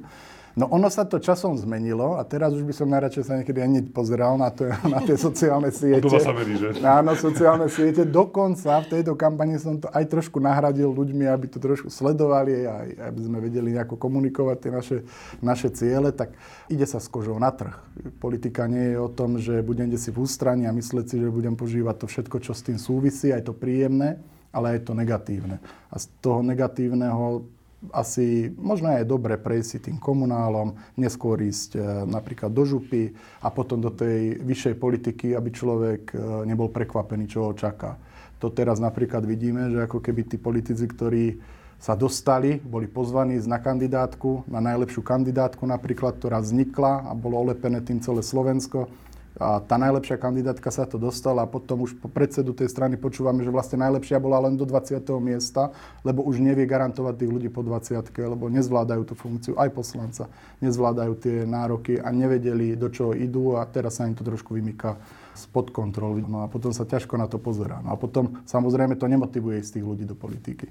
No 0.59 0.67
ono 0.75 0.91
sa 0.91 1.07
to 1.07 1.23
časom 1.23 1.55
zmenilo 1.55 2.19
a 2.19 2.27
teraz 2.27 2.51
už 2.51 2.67
by 2.67 2.73
som 2.75 2.91
najradšej 2.91 3.23
sa 3.23 3.39
niekedy 3.39 3.63
ani 3.63 3.79
pozeral 3.87 4.35
na, 4.35 4.51
to, 4.51 4.67
na 4.91 4.99
tie 5.07 5.15
sociálne 5.15 5.71
siete. 5.71 6.03
To 6.03 6.19
sa 6.19 6.35
verí, 6.35 6.59
že? 6.59 6.75
Áno, 6.99 7.15
sociálne 7.15 7.71
siete. 7.71 8.03
Dokonca 8.03 8.83
v 8.83 8.99
tejto 8.99 9.15
kampani 9.15 9.55
som 9.55 9.79
to 9.79 9.87
aj 9.87 10.03
trošku 10.11 10.43
nahradil 10.43 10.91
ľuďmi, 10.91 11.31
aby 11.31 11.47
to 11.47 11.63
trošku 11.63 11.87
sledovali, 11.87 12.67
aj, 12.67 12.91
aby 13.07 13.19
sme 13.23 13.39
vedeli 13.39 13.71
nejako 13.71 13.95
komunikovať 13.95 14.57
tie 14.59 14.71
naše, 14.75 14.97
naše 15.39 15.71
ciele. 15.71 16.11
Tak 16.11 16.35
ide 16.67 16.83
sa 16.83 16.99
s 16.99 17.07
kožou 17.07 17.39
na 17.39 17.55
trh. 17.55 17.79
Politika 18.19 18.67
nie 18.67 18.91
je 18.91 18.97
o 18.99 19.07
tom, 19.07 19.39
že 19.39 19.63
budem 19.63 19.87
si 19.95 20.11
v 20.11 20.27
ústrani 20.27 20.67
a 20.67 20.75
mysleť 20.75 21.05
si, 21.07 21.15
že 21.23 21.31
budem 21.31 21.55
požívať 21.55 22.03
to 22.03 22.05
všetko, 22.11 22.35
čo 22.43 22.51
s 22.51 22.67
tým 22.67 22.75
súvisí, 22.75 23.31
aj 23.31 23.47
to 23.47 23.55
príjemné, 23.55 24.19
ale 24.51 24.75
aj 24.75 24.91
to 24.91 24.91
negatívne. 24.91 25.63
A 25.87 25.95
z 25.95 26.11
toho 26.19 26.43
negatívneho 26.43 27.47
asi 27.95 28.51
možno 28.59 28.91
aj 28.91 29.07
dobre 29.07 29.39
prejsť 29.39 29.67
si 29.67 29.77
tým 29.79 29.97
komunálom, 29.97 30.75
neskôr 30.99 31.39
ísť 31.39 31.79
e, 31.79 31.81
napríklad 32.11 32.51
do 32.51 32.67
župy 32.67 33.15
a 33.39 33.47
potom 33.47 33.79
do 33.79 33.87
tej 33.87 34.35
vyššej 34.43 34.75
politiky, 34.75 35.27
aby 35.31 35.49
človek 35.49 36.01
e, 36.11 36.15
nebol 36.43 36.67
prekvapený, 36.67 37.31
čo 37.31 37.49
ho 37.49 37.53
čaká. 37.55 37.95
To 38.43 38.51
teraz 38.51 38.83
napríklad 38.83 39.23
vidíme, 39.23 39.71
že 39.71 39.83
ako 39.83 39.99
keby 40.03 40.27
tí 40.27 40.37
politici, 40.39 40.83
ktorí 40.87 41.39
sa 41.79 41.95
dostali, 41.95 42.59
boli 42.59 42.91
pozvaní 42.91 43.39
na 43.47 43.55
kandidátku, 43.63 44.43
na 44.51 44.59
najlepšiu 44.59 44.99
kandidátku 44.99 45.63
napríklad, 45.63 46.19
ktorá 46.19 46.43
vznikla 46.43 47.07
a 47.07 47.11
bolo 47.15 47.39
olepené 47.39 47.79
tým 47.79 48.03
celé 48.03 48.19
Slovensko. 48.19 48.91
A 49.39 49.63
tá 49.63 49.79
najlepšia 49.79 50.19
kandidátka 50.19 50.67
sa 50.67 50.83
to 50.83 50.99
dostala 50.99 51.47
a 51.47 51.49
potom 51.49 51.87
už 51.87 51.95
po 51.95 52.11
predsedu 52.11 52.51
tej 52.51 52.67
strany 52.67 52.99
počúvame, 52.99 53.39
že 53.39 53.47
vlastne 53.47 53.79
najlepšia 53.79 54.19
bola 54.19 54.43
len 54.43 54.59
do 54.59 54.67
20. 54.67 54.99
miesta, 55.23 55.71
lebo 56.03 56.27
už 56.27 56.43
nevie 56.43 56.67
garantovať 56.67 57.23
tých 57.23 57.31
ľudí 57.31 57.47
po 57.47 57.63
20. 57.63 58.03
lebo 58.19 58.51
nezvládajú 58.51 59.07
tú 59.07 59.15
funkciu 59.15 59.55
aj 59.55 59.71
poslanca, 59.71 60.27
nezvládajú 60.59 61.13
tie 61.23 61.47
nároky 61.47 62.03
a 62.03 62.11
nevedeli, 62.11 62.75
do 62.75 62.91
čoho 62.91 63.15
idú 63.15 63.55
a 63.55 63.63
teraz 63.63 64.03
sa 64.03 64.11
im 64.11 64.13
to 64.13 64.27
trošku 64.27 64.59
vymýka 64.59 64.99
spod 65.39 65.71
kontroly. 65.71 66.19
No 66.27 66.43
a 66.43 66.51
potom 66.51 66.75
sa 66.75 66.83
ťažko 66.83 67.15
na 67.15 67.31
to 67.31 67.39
pozerá. 67.39 67.79
No 67.79 67.95
a 67.95 67.97
potom 67.97 68.43
samozrejme 68.43 68.99
to 68.99 69.07
nemotivuje 69.07 69.63
z 69.63 69.79
tých 69.79 69.87
ľudí 69.87 70.03
do 70.03 70.19
politiky. 70.19 70.67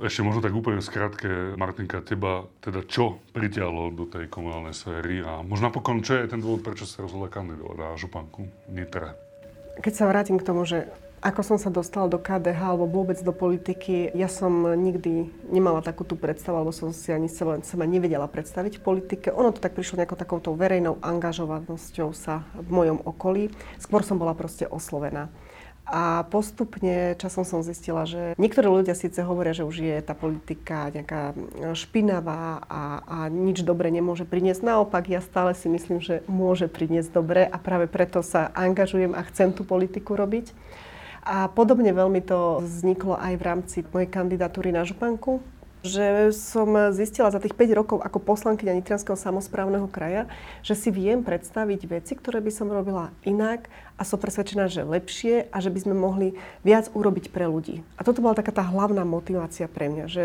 Ešte 0.00 0.24
možno 0.24 0.40
tak 0.40 0.56
úplne 0.56 0.80
skrátke, 0.80 1.60
Martinka, 1.60 2.00
teba 2.00 2.48
teda 2.64 2.80
čo 2.88 3.20
pritiahlo 3.36 3.92
do 3.92 4.08
tej 4.08 4.32
komunálnej 4.32 4.72
sféry 4.72 5.20
a 5.20 5.44
možno 5.44 5.68
napokon, 5.68 6.00
čo 6.00 6.16
je 6.16 6.24
ten 6.24 6.40
dôvod, 6.40 6.64
prečo 6.64 6.88
sa 6.88 7.04
rozhodla 7.04 7.28
kandidovať 7.28 7.76
na 7.76 7.88
županku 8.00 8.48
Nitra? 8.72 9.12
Keď 9.76 9.92
sa 9.92 10.08
vrátim 10.08 10.40
k 10.40 10.46
tomu, 10.48 10.64
že 10.64 10.88
ako 11.20 11.44
som 11.44 11.60
sa 11.60 11.68
dostala 11.68 12.08
do 12.08 12.16
KDH 12.16 12.56
alebo 12.64 12.88
vôbec 12.88 13.20
do 13.20 13.28
politiky, 13.36 14.08
ja 14.16 14.24
som 14.24 14.72
nikdy 14.72 15.28
nemala 15.52 15.84
takú 15.84 16.00
tú 16.00 16.16
predstavu, 16.16 16.56
alebo 16.56 16.72
som 16.72 16.96
si 16.96 17.12
ani 17.12 17.28
seba, 17.28 17.60
seba 17.60 17.84
nevedela 17.84 18.24
predstaviť 18.24 18.80
v 18.80 18.84
politike. 18.84 19.28
Ono 19.36 19.52
to 19.52 19.60
tak 19.60 19.76
prišlo 19.76 20.00
nejakou 20.00 20.16
takouto 20.16 20.56
verejnou 20.56 20.96
angažovanosťou 21.04 22.16
sa 22.16 22.48
v 22.56 22.72
mojom 22.72 23.04
okolí. 23.04 23.52
Skôr 23.76 24.00
som 24.00 24.16
bola 24.16 24.32
proste 24.32 24.64
oslovená. 24.64 25.28
A 25.90 26.22
postupne 26.30 27.18
časom 27.18 27.42
som 27.42 27.66
zistila, 27.66 28.06
že 28.06 28.38
niektorí 28.38 28.70
ľudia 28.70 28.94
síce 28.94 29.26
hovoria, 29.26 29.50
že 29.50 29.66
už 29.66 29.76
je 29.82 29.98
tá 29.98 30.14
politika 30.14 30.86
nejaká 30.94 31.34
špinavá 31.74 32.62
a, 32.62 32.82
a 33.02 33.18
nič 33.26 33.66
dobre 33.66 33.90
nemôže 33.90 34.22
priniesť. 34.22 34.62
Naopak, 34.62 35.10
ja 35.10 35.18
stále 35.18 35.50
si 35.58 35.66
myslím, 35.66 35.98
že 35.98 36.22
môže 36.30 36.70
priniesť 36.70 37.10
dobre 37.10 37.42
a 37.42 37.58
práve 37.58 37.90
preto 37.90 38.22
sa 38.22 38.54
angažujem 38.54 39.18
a 39.18 39.26
chcem 39.26 39.50
tú 39.50 39.66
politiku 39.66 40.14
robiť. 40.14 40.54
A 41.26 41.50
podobne 41.50 41.90
veľmi 41.90 42.22
to 42.22 42.62
vzniklo 42.62 43.18
aj 43.18 43.34
v 43.36 43.42
rámci 43.42 43.76
mojej 43.90 44.08
kandidatúry 44.08 44.70
na 44.70 44.86
županku 44.86 45.42
že 45.80 46.28
som 46.36 46.92
zistila 46.92 47.32
za 47.32 47.40
tých 47.40 47.56
5 47.56 47.78
rokov 47.78 47.98
ako 48.04 48.20
poslankyňa 48.20 48.76
Nitrianského 48.76 49.16
samozprávneho 49.16 49.88
kraja, 49.88 50.28
že 50.60 50.76
si 50.76 50.92
viem 50.92 51.24
predstaviť 51.24 51.80
veci, 51.88 52.12
ktoré 52.12 52.44
by 52.44 52.52
som 52.52 52.68
robila 52.68 53.08
inak 53.24 53.72
a 53.96 54.04
som 54.04 54.20
presvedčená, 54.20 54.68
že 54.68 54.84
lepšie 54.84 55.48
a 55.48 55.56
že 55.64 55.72
by 55.72 55.80
sme 55.80 55.94
mohli 55.96 56.36
viac 56.60 56.92
urobiť 56.92 57.32
pre 57.32 57.48
ľudí. 57.48 57.80
A 57.96 58.04
toto 58.04 58.20
bola 58.20 58.36
taká 58.36 58.52
tá 58.52 58.64
hlavná 58.64 59.08
motivácia 59.08 59.64
pre 59.72 59.88
mňa, 59.88 60.04
že 60.08 60.24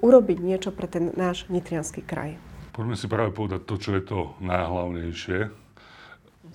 urobiť 0.00 0.38
niečo 0.40 0.72
pre 0.72 0.88
ten 0.88 1.12
náš 1.12 1.44
Nitrianský 1.52 2.00
kraj. 2.00 2.40
Poďme 2.72 2.96
si 2.96 3.08
práve 3.08 3.32
povedať 3.32 3.64
to, 3.64 3.74
čo 3.80 3.96
je 3.96 4.02
to 4.04 4.18
najhlavnejšie. 4.44 5.48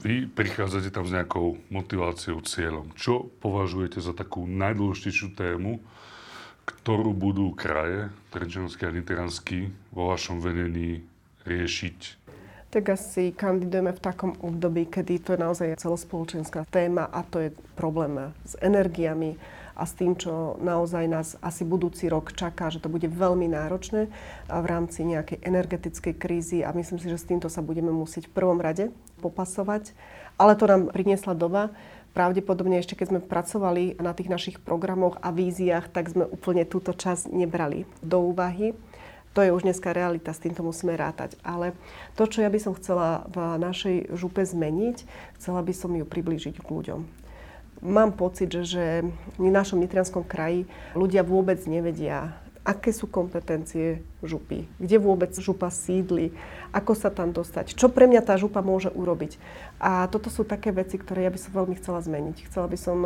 Vy 0.02 0.30
prichádzate 0.34 0.90
tam 0.90 1.06
s 1.06 1.14
nejakou 1.14 1.62
motiváciou, 1.70 2.42
cieľom. 2.42 2.90
Čo 2.98 3.30
považujete 3.42 4.02
za 4.02 4.18
takú 4.18 4.50
najdôležitejšiu 4.50 5.38
tému, 5.38 5.82
ktorú 6.80 7.12
budú 7.12 7.52
kraje, 7.52 8.08
Trenčianský 8.32 8.88
a 8.88 8.96
Nitranský, 8.96 9.60
vo 9.92 10.16
vašom 10.16 10.40
vedení 10.40 11.04
riešiť? 11.44 12.22
Tak 12.72 12.88
asi 12.88 13.36
kandidujeme 13.36 13.92
v 13.92 14.00
takom 14.00 14.32
období, 14.40 14.88
kedy 14.88 15.20
to 15.20 15.36
je 15.36 15.44
naozaj 15.44 15.76
celospoločenská 15.84 16.64
téma 16.72 17.04
a 17.04 17.20
to 17.28 17.44
je 17.44 17.50
problém 17.76 18.32
s 18.48 18.56
energiami 18.64 19.36
a 19.76 19.84
s 19.84 19.92
tým, 19.98 20.16
čo 20.16 20.56
naozaj 20.62 21.04
nás 21.08 21.28
asi 21.44 21.68
budúci 21.68 22.08
rok 22.08 22.32
čaká, 22.32 22.72
že 22.72 22.80
to 22.80 22.88
bude 22.88 23.08
veľmi 23.12 23.52
náročné 23.52 24.08
v 24.48 24.66
rámci 24.68 25.04
nejakej 25.04 25.44
energetickej 25.44 26.14
krízy 26.16 26.60
a 26.64 26.72
myslím 26.72 27.00
si, 27.00 27.12
že 27.12 27.20
s 27.20 27.28
týmto 27.28 27.52
sa 27.52 27.60
budeme 27.60 27.92
musieť 27.92 28.32
v 28.32 28.36
prvom 28.40 28.60
rade 28.64 28.88
popasovať. 29.20 29.92
Ale 30.40 30.56
to 30.56 30.66
nám 30.66 30.96
priniesla 30.96 31.36
doba, 31.36 31.76
pravdepodobne 32.12 32.80
ešte 32.80 33.00
keď 33.00 33.08
sme 33.12 33.20
pracovali 33.24 34.00
na 34.00 34.12
tých 34.12 34.32
našich 34.32 34.58
programoch 34.60 35.20
a 35.24 35.32
víziách, 35.32 35.92
tak 35.92 36.12
sme 36.12 36.28
úplne 36.28 36.68
túto 36.68 36.92
časť 36.92 37.32
nebrali 37.32 37.88
do 38.04 38.20
úvahy. 38.32 38.76
To 39.32 39.40
je 39.40 39.56
už 39.56 39.64
dneska 39.64 39.96
realita, 39.96 40.36
s 40.36 40.44
týmto 40.44 40.60
musíme 40.60 40.92
rátať. 41.00 41.40
Ale 41.40 41.72
to, 42.20 42.28
čo 42.28 42.44
ja 42.44 42.52
by 42.52 42.60
som 42.60 42.76
chcela 42.76 43.24
v 43.32 43.56
našej 43.64 44.12
župe 44.20 44.44
zmeniť, 44.44 45.08
chcela 45.40 45.64
by 45.64 45.72
som 45.72 45.96
ju 45.96 46.04
priblížiť 46.04 46.60
k 46.60 46.68
ľuďom. 46.68 47.08
Mám 47.82 48.20
pocit, 48.20 48.52
že 48.52 49.08
v 49.40 49.48
našom 49.48 49.80
nitrianskom 49.82 50.28
kraji 50.28 50.68
ľudia 50.94 51.24
vôbec 51.24 51.58
nevedia, 51.66 52.36
aké 52.62 52.94
sú 52.94 53.10
kompetencie 53.10 54.06
župy, 54.22 54.70
kde 54.78 55.02
vôbec 55.02 55.34
župa 55.34 55.74
sídli, 55.74 56.30
ako 56.70 56.94
sa 56.94 57.10
tam 57.10 57.34
dostať, 57.34 57.74
čo 57.74 57.90
pre 57.90 58.06
mňa 58.06 58.22
tá 58.22 58.38
župa 58.38 58.62
môže 58.62 58.94
urobiť. 58.94 59.42
A 59.82 60.06
toto 60.14 60.30
sú 60.30 60.46
také 60.46 60.70
veci, 60.70 61.02
ktoré 61.02 61.26
ja 61.26 61.34
by 61.34 61.40
som 61.42 61.58
veľmi 61.58 61.76
chcela 61.82 62.06
zmeniť. 62.06 62.46
Chcela 62.46 62.70
by 62.70 62.78
som, 62.78 62.98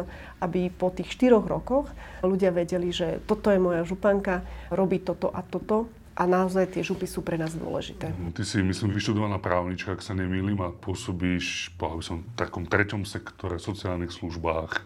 aby 0.44 0.68
po 0.68 0.92
tých 0.92 1.08
štyroch 1.16 1.48
rokoch 1.48 1.88
ľudia 2.20 2.52
vedeli, 2.52 2.92
že 2.92 3.24
toto 3.24 3.48
je 3.48 3.60
moja 3.64 3.88
županka, 3.88 4.44
robí 4.76 5.00
toto 5.00 5.32
a 5.32 5.40
toto 5.40 5.88
a 6.16 6.24
naozaj 6.28 6.76
tie 6.76 6.84
župy 6.84 7.08
sú 7.08 7.24
pre 7.24 7.36
nás 7.36 7.56
dôležité. 7.56 8.12
Ty 8.12 8.44
si, 8.44 8.64
myslím, 8.64 8.96
vyštudovaná 8.96 9.40
právnička, 9.40 9.96
ak 9.96 10.04
sa 10.04 10.16
nemýlim, 10.16 10.60
a 10.64 10.72
pôsobíš, 10.72 11.76
povedal 11.76 12.04
som, 12.04 12.18
v 12.24 12.36
takom 12.40 12.64
treťom 12.68 13.04
sektore, 13.04 13.60
sociálnych 13.60 14.16
službách, 14.16 14.84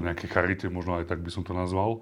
nejaké 0.00 0.24
charite, 0.28 0.72
možno 0.72 0.96
aj 0.96 1.12
tak 1.12 1.20
by 1.20 1.28
som 1.28 1.44
to 1.44 1.52
nazval 1.52 2.00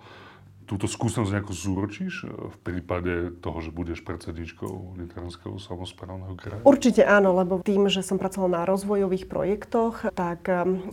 túto 0.64 0.87
skúsenosť 0.87 1.31
nejako 1.33 1.52
zúročíš 1.54 2.25
e, 2.25 2.31
v 2.31 2.57
prípade 2.62 3.35
toho, 3.42 3.59
že 3.61 3.75
budeš 3.75 4.00
predsedničkou 4.07 4.99
Nitranského 4.99 5.57
samozprávneho 5.59 6.35
kraja? 6.38 6.62
Určite 6.62 7.02
áno, 7.04 7.35
lebo 7.37 7.61
tým, 7.61 7.90
že 7.90 8.00
som 8.04 8.16
pracovala 8.16 8.62
na 8.62 8.69
rozvojových 8.69 9.26
projektoch, 9.26 10.14
tak 10.14 10.47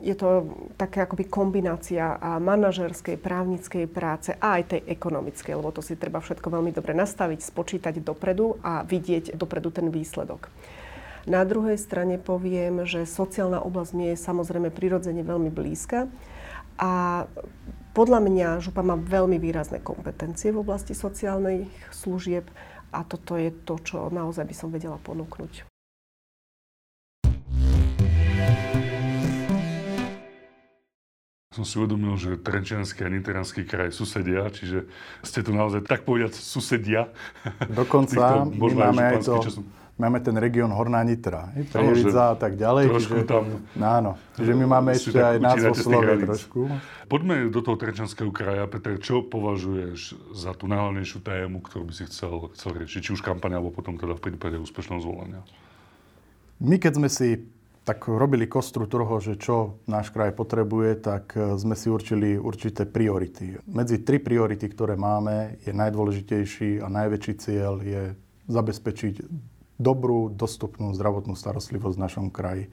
je 0.04 0.16
to 0.16 0.50
také 0.76 1.06
akoby 1.06 1.28
kombinácia 1.28 2.18
manažerskej, 2.40 3.20
právnickej 3.20 3.86
práce 3.90 4.34
a 4.36 4.60
aj 4.60 4.78
tej 4.78 4.82
ekonomickej, 4.90 5.54
lebo 5.58 5.70
to 5.74 5.82
si 5.84 5.96
treba 5.96 6.22
všetko 6.22 6.48
veľmi 6.50 6.72
dobre 6.74 6.96
nastaviť, 6.96 7.40
spočítať 7.42 8.02
dopredu 8.02 8.60
a 8.62 8.82
vidieť 8.84 9.36
dopredu 9.36 9.70
ten 9.74 9.88
výsledok. 9.94 10.52
Na 11.28 11.44
druhej 11.44 11.78
strane 11.78 12.18
poviem, 12.18 12.88
že 12.88 13.04
sociálna 13.04 13.62
oblasť 13.62 13.92
mi 13.94 14.14
je 14.14 14.16
samozrejme 14.16 14.72
prirodzene 14.72 15.22
veľmi 15.22 15.52
blízka 15.52 16.08
a 16.80 17.28
podľa 17.92 18.20
mňa 18.24 18.48
župa 18.64 18.80
má 18.80 18.96
veľmi 18.96 19.36
výrazné 19.36 19.84
kompetencie 19.84 20.56
v 20.56 20.64
oblasti 20.64 20.96
sociálnych 20.96 21.68
služieb 21.92 22.48
a 22.96 23.04
toto 23.04 23.36
je 23.36 23.52
to, 23.52 23.76
čo 23.84 24.08
naozaj 24.08 24.48
by 24.48 24.56
som 24.56 24.72
vedela 24.72 24.96
ponúknuť. 25.04 25.68
Som 31.50 31.68
si 31.68 31.76
uvedomil, 31.76 32.16
že 32.16 32.40
Trenčianský 32.40 33.04
a 33.04 33.12
Niteranský 33.12 33.68
kraj 33.68 33.92
susedia, 33.92 34.48
čiže 34.48 34.88
ste 35.26 35.44
tu 35.44 35.52
naozaj 35.52 35.84
tak 35.84 36.08
povedať 36.08 36.40
susedia. 36.40 37.12
Dokonca 37.68 38.46
my 38.64 38.72
máme 38.88 39.04
aj 39.04 39.28
to, 39.28 39.44
máme 40.00 40.24
ten 40.24 40.34
región 40.40 40.72
Horná 40.72 41.04
Nitra, 41.04 41.52
Prievidza 41.52 42.34
a 42.34 42.38
tak 42.40 42.56
ďalej. 42.56 42.88
Trošku 42.88 43.20
čiže, 43.22 43.28
tam... 43.28 43.44
Áno, 43.76 44.16
čiže 44.40 44.52
my 44.56 44.66
máme 44.66 44.96
ešte 44.96 45.20
aj 45.20 45.38
názvo 45.44 45.76
slove 45.76 46.14
trošku. 46.24 46.60
Poďme 47.12 47.52
do 47.52 47.60
toho 47.60 47.76
Trenčanského 47.76 48.32
kraja. 48.32 48.64
Peter, 48.72 48.96
čo 48.98 49.28
považuješ 49.28 50.16
za 50.32 50.56
tú 50.56 50.72
najhlavnejšiu 50.72 51.20
tému, 51.20 51.60
ktorú 51.60 51.92
by 51.92 51.94
si 51.94 52.04
chcel, 52.08 52.48
chcel 52.56 52.80
riešiť, 52.80 53.02
či 53.04 53.12
už 53.14 53.22
kampaň, 53.22 53.60
alebo 53.60 53.76
potom 53.76 54.00
teda 54.00 54.16
v 54.16 54.24
prípade 54.24 54.56
úspešného 54.56 55.04
zvolenia? 55.04 55.44
My 56.64 56.80
keď 56.80 56.94
sme 56.96 57.10
si 57.12 57.44
tak 57.88 58.06
robili 58.06 58.46
kostru 58.46 58.86
toho, 58.86 59.18
že 59.18 59.42
čo 59.42 59.82
náš 59.90 60.14
kraj 60.14 60.38
potrebuje, 60.38 61.02
tak 61.02 61.34
e, 61.34 61.58
sme 61.58 61.74
si 61.74 61.90
určili 61.90 62.38
určité 62.38 62.86
priority. 62.86 63.58
Medzi 63.66 64.06
tri 64.06 64.22
priority, 64.22 64.70
ktoré 64.70 64.94
máme, 64.94 65.58
je 65.66 65.74
najdôležitejší 65.74 66.86
a 66.86 66.88
najväčší 66.92 67.34
cieľ 67.42 67.82
je 67.82 68.14
zabezpečiť 68.46 69.16
dobrú, 69.80 70.28
dostupnú 70.28 70.92
zdravotnú 70.92 71.34
starostlivosť 71.40 71.96
v 71.96 72.04
našom 72.04 72.28
kraji. 72.28 72.68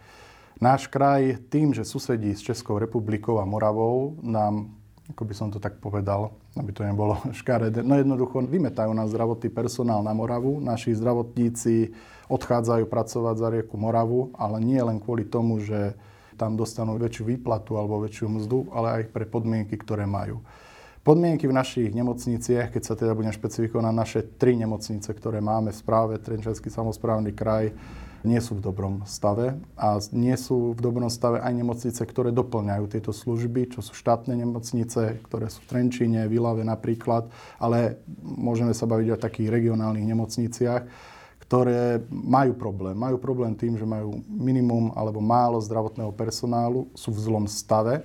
Náš 0.59 0.91
kraj 0.91 1.39
tým, 1.49 1.71
že 1.71 1.87
susedí 1.87 2.35
s 2.35 2.43
Českou 2.43 2.83
republikou 2.83 3.39
a 3.39 3.47
Moravou, 3.47 4.19
nám, 4.25 4.75
ako 5.15 5.23
by 5.23 5.35
som 5.37 5.49
to 5.55 5.63
tak 5.63 5.79
povedal, 5.79 6.35
aby 6.59 6.75
to 6.75 6.83
nebolo 6.83 7.23
škaredé, 7.39 7.87
no 7.87 7.95
jednoducho 7.95 8.43
vymetajú 8.43 8.91
nás 8.91 9.15
zdravotný 9.15 9.53
personál 9.55 10.03
na 10.03 10.11
Moravu. 10.11 10.59
Naši 10.59 10.99
zdravotníci 10.99 11.95
odchádzajú 12.27 12.91
pracovať 12.91 13.35
za 13.39 13.49
rieku 13.55 13.79
Moravu, 13.79 14.35
ale 14.35 14.59
nie 14.59 14.83
len 14.83 14.99
kvôli 14.99 15.23
tomu, 15.23 15.63
že 15.63 15.95
tam 16.37 16.59
dostanú 16.59 17.01
väčšiu 17.01 17.37
výplatu 17.37 17.81
alebo 17.81 18.05
väčšiu 18.05 18.27
mzdu, 18.29 18.69
ale 18.75 18.89
aj 19.01 19.03
pre 19.15 19.25
podmienky, 19.25 19.79
ktoré 19.79 20.05
majú. 20.05 20.45
Podmienky 21.07 21.47
v 21.47 21.55
našich 21.55 21.95
nemocniciach, 21.95 22.75
keď 22.75 22.83
sa 22.83 22.99
teda 22.99 23.15
budem 23.15 23.31
špecifikovať 23.31 23.85
na 23.87 23.95
naše 23.95 24.27
tri 24.27 24.59
nemocnice, 24.59 25.07
ktoré 25.15 25.39
máme 25.39 25.71
v 25.71 25.79
správe, 25.79 26.19
Trenčanský 26.19 26.67
samozprávny 26.67 27.31
kraj, 27.31 27.71
nie 28.27 28.43
sú 28.43 28.59
v 28.59 28.67
dobrom 28.67 29.07
stave 29.07 29.55
a 29.79 30.03
nie 30.11 30.35
sú 30.35 30.75
v 30.75 30.83
dobrom 30.83 31.07
stave 31.07 31.39
aj 31.39 31.55
nemocnice, 31.55 32.03
ktoré 32.03 32.35
doplňajú 32.35 32.91
tieto 32.91 33.15
služby, 33.15 33.71
čo 33.71 33.87
sú 33.87 33.95
štátne 33.95 34.35
nemocnice, 34.35 35.23
ktoré 35.31 35.47
sú 35.47 35.63
v 35.63 35.71
Trenčíne, 35.71 36.27
v 36.27 36.43
Ilave 36.43 36.67
napríklad, 36.67 37.31
ale 37.63 38.03
môžeme 38.27 38.75
sa 38.75 38.91
baviť 38.91 39.15
o 39.15 39.23
takých 39.23 39.55
regionálnych 39.63 40.11
nemocniciach, 40.11 40.91
ktoré 41.47 42.03
majú 42.11 42.59
problém. 42.59 42.99
Majú 42.99 43.23
problém 43.23 43.55
tým, 43.55 43.79
že 43.79 43.87
majú 43.87 44.27
minimum 44.27 44.91
alebo 44.99 45.23
málo 45.23 45.63
zdravotného 45.63 46.11
personálu, 46.19 46.91
sú 46.99 47.15
v 47.15 47.31
zlom 47.31 47.47
stave 47.47 48.03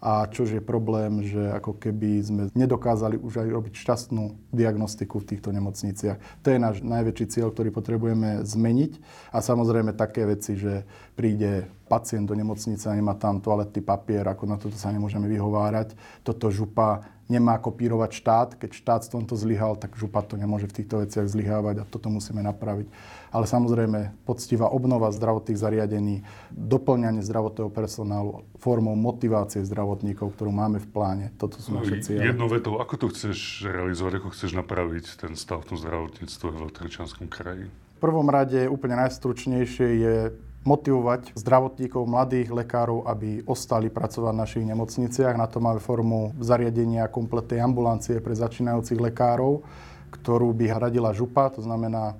a 0.00 0.24
čož 0.26 0.56
je 0.56 0.62
problém, 0.64 1.20
že 1.28 1.52
ako 1.52 1.76
keby 1.76 2.10
sme 2.24 2.42
nedokázali 2.56 3.20
už 3.20 3.44
aj 3.44 3.48
robiť 3.52 3.74
šťastnú 3.76 4.48
diagnostiku 4.48 5.20
v 5.20 5.28
týchto 5.36 5.52
nemocniciach. 5.52 6.40
To 6.40 6.48
je 6.48 6.56
náš 6.56 6.80
najväčší 6.80 7.26
cieľ, 7.28 7.52
ktorý 7.52 7.68
potrebujeme 7.68 8.40
zmeniť 8.40 8.92
a 9.36 9.44
samozrejme 9.44 9.92
také 9.92 10.24
veci, 10.24 10.56
že 10.56 10.88
príde 11.12 11.68
pacient 11.84 12.24
do 12.24 12.32
nemocnice 12.32 12.88
a 12.88 12.96
nemá 12.96 13.12
tam 13.12 13.44
toaletný 13.44 13.84
papier, 13.84 14.24
ako 14.24 14.48
na 14.48 14.56
toto 14.56 14.80
sa 14.80 14.88
nemôžeme 14.88 15.28
vyhovárať. 15.28 15.92
Toto 16.24 16.48
župa 16.48 17.19
nemá 17.30 17.56
kopírovať 17.62 18.10
štát. 18.10 18.48
Keď 18.58 18.70
štát 18.74 19.00
v 19.06 19.22
tomto 19.22 19.38
zlyhal, 19.38 19.78
tak 19.78 19.94
župa 19.94 20.26
to 20.26 20.34
nemôže 20.34 20.66
v 20.66 20.82
týchto 20.82 21.06
veciach 21.06 21.30
zlyhávať 21.30 21.80
a 21.80 21.88
toto 21.88 22.10
musíme 22.10 22.42
napraviť. 22.42 22.90
Ale 23.30 23.46
samozrejme, 23.46 24.26
poctivá 24.26 24.66
obnova 24.66 25.14
zdravotných 25.14 25.54
zariadení, 25.54 26.26
doplňanie 26.50 27.22
zdravotného 27.22 27.70
personálu 27.70 28.42
formou 28.58 28.98
motivácie 28.98 29.62
zdravotníkov, 29.62 30.34
ktorú 30.34 30.50
máme 30.50 30.82
v 30.82 30.88
pláne. 30.90 31.26
Toto 31.38 31.62
sú 31.62 31.78
naše 31.78 32.02
cieľe. 32.02 32.34
Jednou 32.34 32.50
vetou, 32.50 32.82
ako 32.82 33.06
to 33.06 33.06
chceš 33.14 33.62
realizovať, 33.62 34.18
ako 34.18 34.28
chceš 34.34 34.50
napraviť 34.58 35.06
ten 35.22 35.38
stav 35.38 35.62
v 35.62 35.72
tom 35.72 35.78
zdravotníctve 35.78 36.46
v 36.50 36.58
Trčanskom 36.74 37.30
kraji? 37.30 37.70
V 37.70 37.98
prvom 38.02 38.26
rade 38.26 38.66
úplne 38.66 38.98
najstručnejšie 39.06 39.88
je 40.02 40.16
motivovať 40.60 41.32
zdravotníkov, 41.40 42.04
mladých 42.04 42.52
lekárov, 42.52 43.08
aby 43.08 43.40
ostali 43.48 43.88
pracovať 43.88 44.32
v 44.36 44.42
našich 44.44 44.64
nemocniciach. 44.68 45.34
Na 45.40 45.48
to 45.48 45.56
máme 45.56 45.80
formu 45.80 46.36
zariadenia 46.36 47.08
kompletnej 47.08 47.64
ambulancie 47.64 48.20
pre 48.20 48.36
začínajúcich 48.36 49.00
lekárov, 49.00 49.64
ktorú 50.12 50.52
by 50.52 50.66
hradila 50.68 51.16
župa, 51.16 51.48
to 51.48 51.64
znamená 51.64 52.18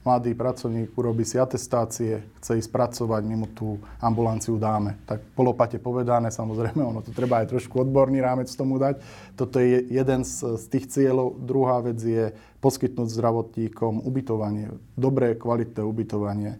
mladý 0.00 0.32
pracovník 0.32 0.96
urobí 0.96 1.28
si 1.28 1.36
atestácie, 1.36 2.24
chce 2.40 2.56
ísť 2.56 2.70
pracovať, 2.72 3.20
my 3.20 3.34
mu 3.44 3.46
tú 3.52 3.76
ambulanciu 4.00 4.56
dáme. 4.56 4.96
Tak 5.04 5.20
polopate 5.36 5.76
povedané, 5.76 6.32
samozrejme, 6.32 6.80
ono 6.80 7.04
to 7.04 7.12
treba 7.12 7.44
aj 7.44 7.52
trošku 7.52 7.84
odborný 7.84 8.24
rámec 8.24 8.48
tomu 8.48 8.80
dať. 8.80 8.96
Toto 9.36 9.60
je 9.60 9.84
jeden 9.92 10.24
z, 10.24 10.56
tých 10.72 10.88
cieľov. 10.88 11.36
Druhá 11.36 11.84
vec 11.84 12.00
je 12.00 12.32
poskytnúť 12.64 13.12
zdravotníkom 13.12 14.00
ubytovanie, 14.00 14.72
dobré, 14.96 15.36
kvalitné 15.36 15.82
ubytovanie 15.84 16.56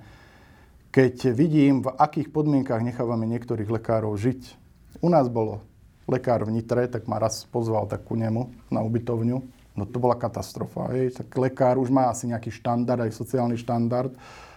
keď 0.90 1.30
vidím, 1.30 1.86
v 1.86 1.94
akých 1.94 2.34
podmienkach 2.34 2.82
nechávame 2.82 3.22
niektorých 3.30 3.70
lekárov 3.70 4.18
žiť. 4.18 4.58
U 4.98 5.08
nás 5.08 5.30
bolo 5.30 5.62
lekár 6.10 6.42
v 6.42 6.58
Nitre, 6.58 6.90
tak 6.90 7.06
ma 7.06 7.22
raz 7.22 7.46
pozval 7.46 7.86
tak 7.86 8.02
ku 8.02 8.18
nemu 8.18 8.50
na 8.74 8.82
ubytovňu. 8.82 9.38
No 9.78 9.84
to 9.86 10.02
bola 10.02 10.18
katastrofa. 10.18 10.90
Hej. 10.90 11.22
Tak 11.22 11.30
lekár 11.38 11.78
už 11.78 11.94
má 11.94 12.10
asi 12.10 12.26
nejaký 12.26 12.50
štandard, 12.50 13.06
aj 13.06 13.14
sociálny 13.14 13.54
štandard. 13.54 14.10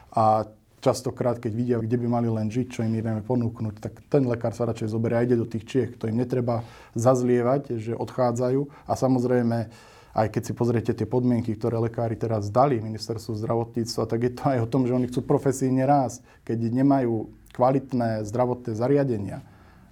A 0.10 0.50
častokrát, 0.82 1.38
keď 1.38 1.52
vidia, 1.54 1.78
kde 1.78 2.02
by 2.02 2.08
mali 2.10 2.28
len 2.34 2.50
žiť, 2.50 2.68
čo 2.68 2.82
im 2.82 2.98
ideme 2.98 3.22
ponúknuť, 3.22 3.75
tak 3.80 3.94
ten 4.10 4.25
lekár 4.25 4.58
sa 4.58 4.66
radšej 4.66 4.90
zoberie 4.90 5.16
a 5.22 5.25
ide 5.25 5.38
do 5.38 5.46
tých 5.46 5.70
Čiech. 5.70 5.92
To 6.02 6.10
im 6.10 6.18
netreba 6.18 6.66
zazlievať, 6.98 7.78
že 7.78 7.94
odchádzajú. 7.94 8.90
A 8.90 8.94
samozrejme, 8.98 9.70
aj 10.13 10.29
keď 10.29 10.41
si 10.46 10.53
pozriete 10.53 10.91
tie 10.93 11.10
podmienky, 11.10 11.58
ktoré 11.58 11.82
lekári 11.82 12.13
teraz 12.13 12.53
dali 12.53 12.77
ministerstvu 12.77 13.34
zdravotníctva, 13.34 14.05
tak 14.05 14.20
je 14.22 14.32
to 14.38 14.43
aj 14.46 14.60
o 14.62 14.70
tom, 14.70 14.86
že 14.86 14.93
oni 14.93 15.10
chcú 15.10 15.25
profesíne 15.25 15.82
rásť. 15.89 16.22
Keď 16.46 16.70
nemajú 16.70 17.34
kvalitné 17.58 18.22
zdravotné 18.29 18.77
zariadenia 18.77 19.41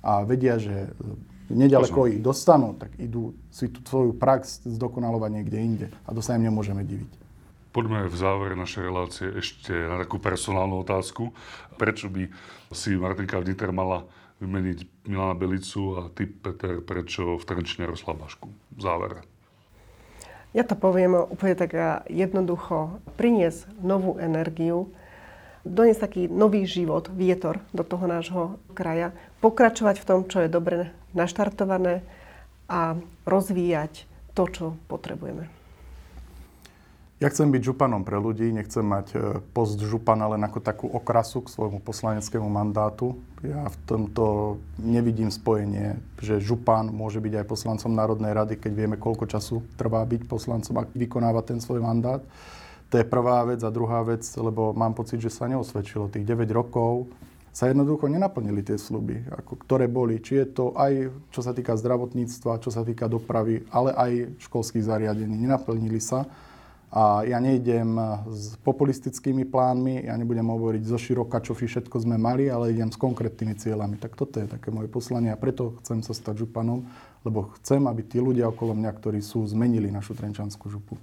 a 0.06 0.22
vedia, 0.22 0.62
že 0.62 0.94
nedaleko 1.50 2.06
ich 2.10 2.22
dostanú, 2.22 2.78
tak 2.78 2.94
idú 3.02 3.34
si 3.50 3.70
tú 3.70 3.82
svoju 3.82 4.14
prax 4.14 4.62
zdokonalovať 4.66 5.30
niekde 5.34 5.58
inde. 5.58 5.88
A 6.06 6.14
to 6.14 6.22
sa 6.22 6.38
im 6.38 6.46
nemôžeme 6.46 6.86
diviť. 6.86 7.12
Poďme 7.72 8.12
v 8.12 8.16
závere 8.20 8.56
našej 8.60 8.84
relácie 8.84 9.28
ešte 9.32 9.72
na 9.72 9.96
takú 9.96 10.20
personálnu 10.20 10.84
otázku. 10.84 11.32
Prečo 11.80 12.12
by 12.12 12.28
si 12.76 13.00
Martinka 13.00 13.40
Vniter 13.40 13.72
mala 13.72 14.04
vymeniť 14.44 15.08
Milana 15.08 15.38
Belicu 15.38 15.96
a 15.96 16.12
ty, 16.12 16.28
Peter, 16.28 16.84
prečo 16.84 17.40
v 17.40 17.44
Trenčine 17.48 17.88
Roslabašku? 17.88 18.76
V 18.76 18.82
závere. 18.82 19.31
Ja 20.52 20.68
to 20.68 20.76
poviem 20.76 21.16
úplne 21.16 21.56
tak 21.56 21.72
jednoducho. 22.12 23.00
Priniesť 23.16 23.72
novú 23.80 24.20
energiu, 24.20 24.92
doniesť 25.64 26.02
taký 26.04 26.24
nový 26.28 26.68
život, 26.68 27.08
vietor 27.08 27.64
do 27.72 27.88
toho 27.88 28.04
nášho 28.04 28.44
kraja, 28.76 29.16
pokračovať 29.40 30.04
v 30.04 30.08
tom, 30.08 30.20
čo 30.28 30.44
je 30.44 30.52
dobre 30.52 30.92
naštartované 31.16 32.04
a 32.68 33.00
rozvíjať 33.24 34.04
to, 34.36 34.44
čo 34.52 34.66
potrebujeme. 34.92 35.61
Ja 37.22 37.30
chcem 37.30 37.54
byť 37.54 37.62
županom 37.62 38.02
pre 38.02 38.18
ľudí, 38.18 38.50
nechcem 38.50 38.82
mať 38.82 39.08
e, 39.14 39.18
post 39.54 39.78
župana 39.78 40.26
len 40.34 40.42
ako 40.42 40.58
takú 40.58 40.90
okrasu 40.90 41.46
k 41.46 41.54
svojmu 41.54 41.78
poslaneckému 41.86 42.50
mandátu. 42.50 43.14
Ja 43.46 43.70
v 43.70 43.78
tomto 43.86 44.58
nevidím 44.82 45.30
spojenie, 45.30 46.02
že 46.18 46.42
župan 46.42 46.90
môže 46.90 47.22
byť 47.22 47.46
aj 47.46 47.46
poslancom 47.46 47.94
Národnej 47.94 48.34
rady, 48.34 48.58
keď 48.58 48.72
vieme, 48.74 48.98
koľko 48.98 49.30
času 49.30 49.62
trvá 49.78 50.02
byť 50.02 50.26
poslancom 50.26 50.82
a 50.82 50.90
vykonáva 50.98 51.46
ten 51.46 51.62
svoj 51.62 51.86
mandát. 51.86 52.26
To 52.90 52.98
je 52.98 53.06
prvá 53.06 53.46
vec. 53.46 53.62
A 53.62 53.70
druhá 53.70 54.02
vec, 54.02 54.26
lebo 54.42 54.74
mám 54.74 54.98
pocit, 54.98 55.22
že 55.22 55.30
sa 55.30 55.46
neosvedčilo 55.46 56.10
tých 56.10 56.26
9 56.26 56.50
rokov, 56.50 57.06
sa 57.54 57.70
jednoducho 57.70 58.10
nenaplnili 58.10 58.66
tie 58.66 58.82
sluby, 58.82 59.30
ako, 59.30 59.62
ktoré 59.62 59.86
boli. 59.86 60.18
Či 60.18 60.42
je 60.42 60.48
to 60.58 60.66
aj 60.74 61.14
čo 61.30 61.46
sa 61.46 61.54
týka 61.54 61.78
zdravotníctva, 61.78 62.66
čo 62.66 62.74
sa 62.74 62.82
týka 62.82 63.06
dopravy, 63.06 63.62
ale 63.70 63.94
aj 63.94 64.42
školských 64.42 64.90
zariadení. 64.90 65.38
Nenaplnili 65.38 66.02
sa. 66.02 66.26
A 66.92 67.24
ja 67.24 67.40
nejdem 67.40 67.96
s 68.28 68.60
populistickými 68.68 69.48
plánmi, 69.48 70.04
ja 70.04 70.20
nebudem 70.20 70.44
hovoriť 70.44 70.84
zo 70.84 71.00
široka, 71.00 71.40
čo 71.40 71.56
všetko 71.56 72.04
sme 72.04 72.20
mali, 72.20 72.52
ale 72.52 72.76
idem 72.76 72.92
s 72.92 73.00
konkrétnymi 73.00 73.56
cieľami. 73.56 73.96
Tak 73.96 74.20
toto 74.20 74.44
je 74.44 74.52
také 74.52 74.76
moje 74.76 74.92
poslanie 74.92 75.32
a 75.32 75.40
preto 75.40 75.80
chcem 75.80 76.04
sa 76.04 76.12
stať 76.12 76.44
županom, 76.44 76.84
lebo 77.24 77.56
chcem, 77.56 77.88
aby 77.88 78.04
tí 78.04 78.20
ľudia 78.20 78.52
okolo 78.52 78.76
mňa, 78.76 78.92
ktorí 78.92 79.24
sú, 79.24 79.40
zmenili 79.48 79.88
našu 79.88 80.20
trenčanskú 80.20 80.68
župu. 80.68 81.00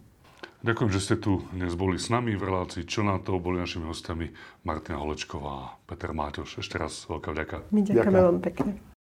Ďakujem, 0.61 0.90
že 0.92 1.01
ste 1.01 1.16
tu 1.16 1.40
dnes 1.55 1.72
boli 1.72 1.96
s 1.96 2.11
nami 2.11 2.35
v 2.35 2.42
relácii 2.42 2.83
Čo 2.83 3.07
na 3.07 3.16
to. 3.22 3.38
Boli 3.38 3.62
našimi 3.62 3.87
hostami 3.87 4.35
Martina 4.66 4.98
Holečková 4.98 5.55
a 5.55 5.72
Peter 5.87 6.11
Máťoš. 6.11 6.61
Ešte 6.61 6.77
raz 6.77 7.07
veľká 7.07 7.31
vďaka. 7.31 7.57
My 7.70 7.81
ďakujeme 7.87 8.20
vám 8.27 8.40
pekne. 8.42 8.97